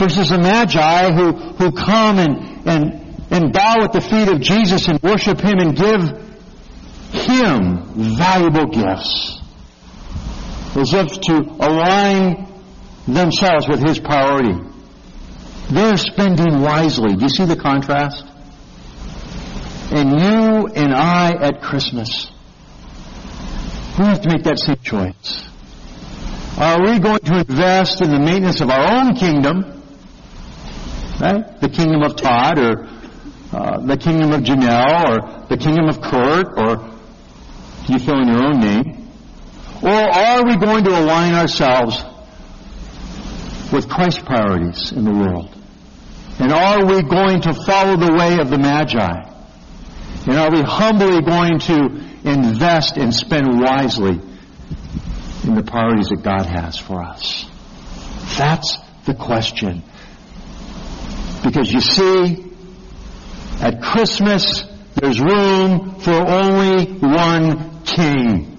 versus 0.01 0.31
the 0.31 0.39
Magi 0.39 1.13
who, 1.13 1.33
who 1.33 1.73
come 1.73 2.19
and, 2.19 2.67
and, 2.67 3.27
and 3.31 3.53
bow 3.53 3.85
at 3.85 3.93
the 3.93 4.01
feet 4.01 4.29
of 4.29 4.41
Jesus 4.41 4.89
and 4.89 5.01
worship 5.03 5.41
Him 5.41 5.59
and 5.59 5.77
give 5.77 6.03
Him 7.13 8.17
valuable 8.17 8.67
gifts. 8.67 9.39
As 10.75 10.95
if 10.95 11.21
to 11.21 11.37
align 11.61 12.49
themselves 13.07 13.69
with 13.69 13.87
His 13.87 13.99
priority. 13.99 14.59
They're 15.69 15.99
spending 15.99 16.63
wisely. 16.63 17.17
Do 17.17 17.23
you 17.23 17.29
see 17.29 17.45
the 17.45 17.57
contrast? 17.57 18.25
And 19.91 20.11
you 20.11 20.67
and 20.69 20.95
I 20.95 21.33
at 21.33 21.63
Christmas. 21.63 22.31
We 23.99 24.05
have 24.07 24.23
to 24.23 24.29
make 24.29 24.45
that 24.45 24.59
same 24.59 24.77
choice. 24.83 25.49
Are 26.59 26.81
we 26.81 26.99
going 26.99 27.21
to 27.21 27.39
invest 27.39 28.01
in 28.01 28.11
the 28.11 28.19
maintenance 28.19 28.61
of 28.61 28.71
our 28.71 28.99
own 28.99 29.15
kingdom 29.15 29.81
Right? 31.21 31.61
The 31.61 31.69
kingdom 31.69 32.03
of 32.03 32.17
Todd 32.17 32.59
or 32.59 32.89
uh, 33.53 33.81
the 33.81 33.99
kingdom 33.99 34.33
of 34.33 34.41
Janelle 34.41 35.05
or 35.05 35.47
the 35.49 35.59
kingdom 35.59 35.87
of 35.87 36.01
Kurt 36.01 36.59
or 36.59 36.91
you 37.89 37.99
fill 37.99 38.23
in 38.23 38.29
your 38.29 38.43
own 38.43 38.61
name? 38.61 39.11
Or 39.83 39.91
are 39.91 40.45
we 40.47 40.57
going 40.57 40.85
to 40.85 40.99
align 40.99 41.35
ourselves 41.35 42.03
with 43.71 43.89
Christ's 43.89 44.21
priorities 44.21 44.93
in 44.93 45.05
the 45.05 45.13
world? 45.13 45.55
And 46.39 46.53
are 46.53 46.87
we 46.87 47.03
going 47.03 47.43
to 47.43 47.53
follow 47.53 47.97
the 47.97 48.15
way 48.15 48.39
of 48.39 48.49
the 48.49 48.59
Magi? 48.59 49.30
And 50.27 50.37
are 50.37 50.51
we 50.51 50.61
humbly 50.61 51.23
going 51.23 51.59
to 51.61 52.01
invest 52.25 52.99
and 52.99 53.15
spend 53.15 53.61
wisely 53.61 54.21
in 55.45 55.55
the 55.55 55.63
priorities 55.63 56.09
that 56.09 56.23
God 56.23 56.45
has 56.45 56.79
for 56.79 57.03
us? 57.03 57.47
That's 58.37 58.77
the 59.07 59.15
question. 59.15 59.83
Because 61.43 61.73
you 61.73 61.81
see, 61.81 62.53
at 63.61 63.81
Christmas, 63.83 64.65
there's 64.95 65.21
room 65.21 65.99
for 66.01 66.13
only 66.13 66.85
one 66.99 67.83
king. 67.85 68.59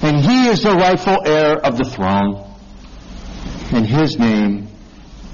And 0.00 0.16
he 0.16 0.46
is 0.46 0.62
the 0.62 0.74
rightful 0.74 1.26
heir 1.26 1.58
of 1.58 1.76
the 1.76 1.84
throne. 1.84 2.44
And 3.72 3.84
his 3.84 4.16
name 4.16 4.68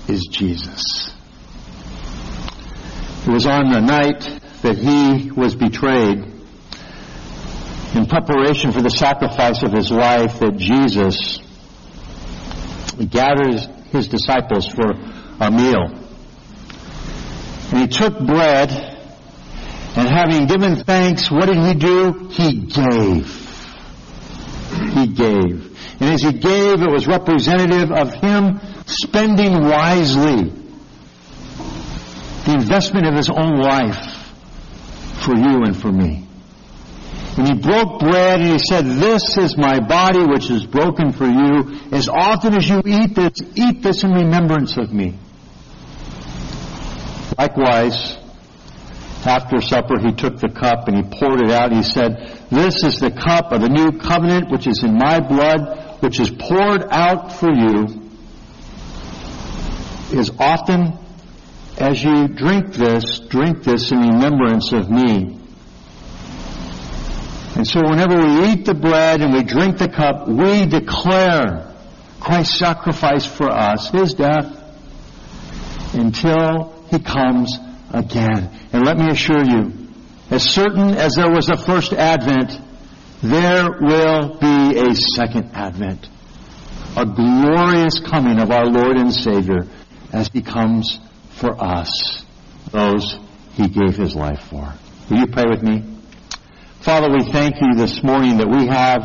is 0.09 0.26
Jesus. 0.30 1.14
It 3.26 3.30
was 3.30 3.46
on 3.46 3.70
the 3.70 3.80
night 3.80 4.40
that 4.64 4.79
he 4.79 5.31
was 5.31 5.55
betrayed 5.55 6.24
in 7.94 8.07
preparation 8.07 8.72
for 8.72 8.81
the 8.81 8.88
sacrifice 8.88 9.62
of 9.62 9.72
his 9.72 9.90
life 9.90 10.40
that 10.40 10.57
Jesus 10.57 11.38
gathers 13.11 13.68
his 13.92 14.09
disciples 14.09 14.66
for 14.66 14.90
a 15.40 15.50
meal. 15.50 15.92
And 17.72 17.79
he 17.79 17.88
took 17.88 18.18
bread, 18.18 18.70
and 19.96 20.09
having 20.09 20.46
given 20.46 20.77
thanks, 20.77 21.31
what 21.31 21.44
did 21.44 21.59
he 21.59 21.74
do? 21.74 22.29
He 22.31 22.61
gave. 22.61 23.29
He 24.94 25.07
gave. 25.09 26.00
And 26.00 26.14
as 26.14 26.22
he 26.22 26.33
gave, 26.33 26.81
it 26.81 26.90
was 26.90 27.07
representative 27.07 27.92
of 27.92 28.14
him 28.14 28.61
spending 28.87 29.61
wisely 29.61 30.53
the 32.46 32.55
investment 32.55 33.07
of 33.07 33.14
his 33.14 33.29
own 33.29 33.61
life 33.61 34.13
for 35.24 35.34
you 35.37 35.64
and 35.64 35.76
for 35.76 35.90
me. 35.90 36.26
And 37.37 37.48
he 37.48 37.54
broke 37.54 37.98
bread 37.98 38.40
and 38.40 38.50
he 38.50 38.58
said, 38.58 38.84
This 38.84 39.37
is 39.38 39.56
my 39.56 39.80
body 39.80 40.24
which 40.24 40.50
is 40.50 40.66
broken 40.66 41.12
for 41.12 41.26
you. 41.26 41.80
As 41.90 42.08
often 42.08 42.54
as 42.54 42.68
you 42.68 42.80
eat 42.87 43.14
this, 43.14 43.32
eat 43.56 43.82
this 43.82 44.04
in 44.04 44.12
remembrance 44.12 44.76
of 44.76 44.92
me. 44.92 45.18
Likewise, 47.37 48.16
after 49.26 49.60
supper, 49.60 49.98
he 49.98 50.12
took 50.12 50.38
the 50.38 50.48
cup 50.48 50.87
and 50.87 50.96
he 50.96 51.18
poured 51.18 51.40
it 51.40 51.50
out. 51.50 51.72
He 51.72 51.82
said, 51.82 52.46
This 52.50 52.84
is 52.84 53.00
the 53.00 53.10
cup 53.10 53.50
of 53.50 53.62
the 53.62 53.68
new 53.68 53.98
covenant 53.98 54.50
which 54.52 54.68
is 54.68 54.84
in 54.84 54.94
my 54.96 55.18
blood, 55.18 56.02
which 56.02 56.20
is 56.20 56.30
poured 56.30 56.84
out 56.90 57.32
for 57.32 57.50
you. 57.52 58.02
As 60.16 60.30
often 60.38 61.03
as 61.78 62.02
you 62.02 62.28
drink 62.28 62.72
this, 62.72 63.18
drink 63.28 63.64
this 63.64 63.90
in 63.90 63.98
remembrance 63.98 64.72
of 64.72 64.90
me. 64.90 65.40
And 67.56 67.66
so 67.66 67.80
whenever 67.82 68.16
we 68.16 68.50
eat 68.50 68.64
the 68.64 68.74
bread 68.74 69.20
and 69.20 69.32
we 69.32 69.42
drink 69.42 69.78
the 69.78 69.88
cup, 69.88 70.28
we 70.28 70.66
declare 70.66 71.72
Christ's 72.20 72.58
sacrifice 72.58 73.26
for 73.26 73.48
us, 73.48 73.90
His 73.90 74.14
death, 74.14 74.60
until 75.94 76.74
He 76.90 76.98
comes 76.98 77.58
again. 77.92 78.50
And 78.72 78.84
let 78.84 78.96
me 78.96 79.08
assure 79.08 79.44
you, 79.44 79.72
as 80.30 80.42
certain 80.42 80.94
as 80.94 81.14
there 81.14 81.30
was 81.30 81.48
a 81.48 81.56
first 81.56 81.92
advent, 81.92 82.52
there 83.22 83.70
will 83.80 84.38
be 84.38 84.78
a 84.78 84.94
second 84.94 85.50
advent. 85.54 86.08
A 86.96 87.04
glorious 87.04 88.00
coming 88.00 88.40
of 88.40 88.50
our 88.50 88.66
Lord 88.66 88.96
and 88.96 89.12
Savior 89.12 89.66
as 90.12 90.28
He 90.32 90.42
comes 90.42 90.98
for 91.35 91.62
us, 91.62 92.25
those 92.70 93.18
He 93.55 93.68
gave 93.68 93.97
His 93.97 94.14
life 94.14 94.40
for. 94.51 94.75
Will 95.11 95.18
you 95.18 95.27
pray 95.27 95.44
with 95.49 95.62
me? 95.62 95.83
Father, 96.81 97.11
we 97.11 97.25
thank 97.25 97.61
you 97.61 97.75
this 97.75 98.03
morning 98.03 98.38
that 98.38 98.49
we 98.49 98.66
have 98.66 99.03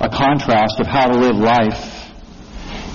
a 0.00 0.08
contrast 0.08 0.80
of 0.80 0.86
how 0.86 1.08
to 1.08 1.18
live 1.18 1.36
life. 1.36 1.90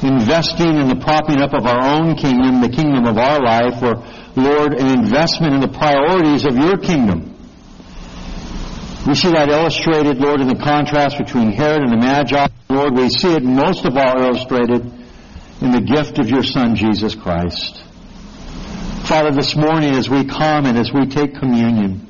Investing 0.04 0.78
in 0.78 0.88
the 0.88 0.96
propping 0.96 1.42
up 1.42 1.54
of 1.54 1.66
our 1.66 2.00
own 2.00 2.16
kingdom, 2.16 2.62
the 2.62 2.70
kingdom 2.70 3.06
of 3.06 3.18
our 3.18 3.42
life, 3.42 3.82
or, 3.84 4.04
Lord, 4.36 4.74
an 4.74 4.88
investment 4.88 5.54
in 5.54 5.62
the 5.62 5.68
priorities 5.68 6.46
of 6.46 6.56
your 6.56 6.78
kingdom. 6.78 7.36
We 9.08 9.16
see 9.16 9.32
that 9.32 9.50
illustrated, 9.50 10.18
Lord, 10.20 10.42
in 10.42 10.48
the 10.48 10.60
contrast 10.62 11.18
between 11.18 11.52
Herod 11.52 11.82
and 11.82 11.92
the 11.92 11.98
Magi. 11.98 12.48
Lord, 12.70 12.96
we 12.96 13.10
see 13.10 13.34
it 13.34 13.44
most 13.44 13.86
of 13.86 13.98
all 13.98 14.22
illustrated 14.22 14.86
in 15.62 15.72
the 15.72 15.82
gift 15.82 16.20
of 16.20 16.30
your 16.30 16.44
Son, 16.44 16.76
Jesus 16.76 17.16
Christ. 17.16 17.84
Father, 19.10 19.32
this 19.32 19.56
morning 19.56 19.96
as 19.96 20.08
we 20.08 20.24
come 20.24 20.68
and 20.68 20.78
as 20.78 20.92
we 20.94 21.08
take 21.08 21.34
communion, 21.34 22.06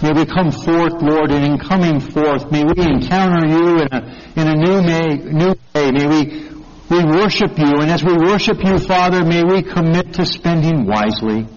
May 0.00 0.12
we 0.12 0.24
come 0.26 0.52
forth, 0.52 1.02
Lord, 1.02 1.32
and 1.32 1.44
in 1.44 1.58
coming 1.58 1.98
forth, 1.98 2.52
may 2.52 2.62
we 2.62 2.74
encounter 2.84 3.44
you 3.48 3.80
in 3.80 3.88
a, 3.90 4.00
in 4.36 4.46
a 4.46 4.54
new, 4.54 4.82
may, 4.82 5.16
new 5.16 5.54
way. 5.74 5.90
May 5.90 6.06
we, 6.06 6.50
we 6.88 7.04
worship 7.04 7.58
you, 7.58 7.80
and 7.80 7.90
as 7.90 8.04
we 8.04 8.14
worship 8.16 8.62
you, 8.62 8.78
Father, 8.78 9.24
may 9.24 9.42
we 9.42 9.62
commit 9.62 10.14
to 10.14 10.26
spending 10.26 10.86
wisely. 10.86 11.48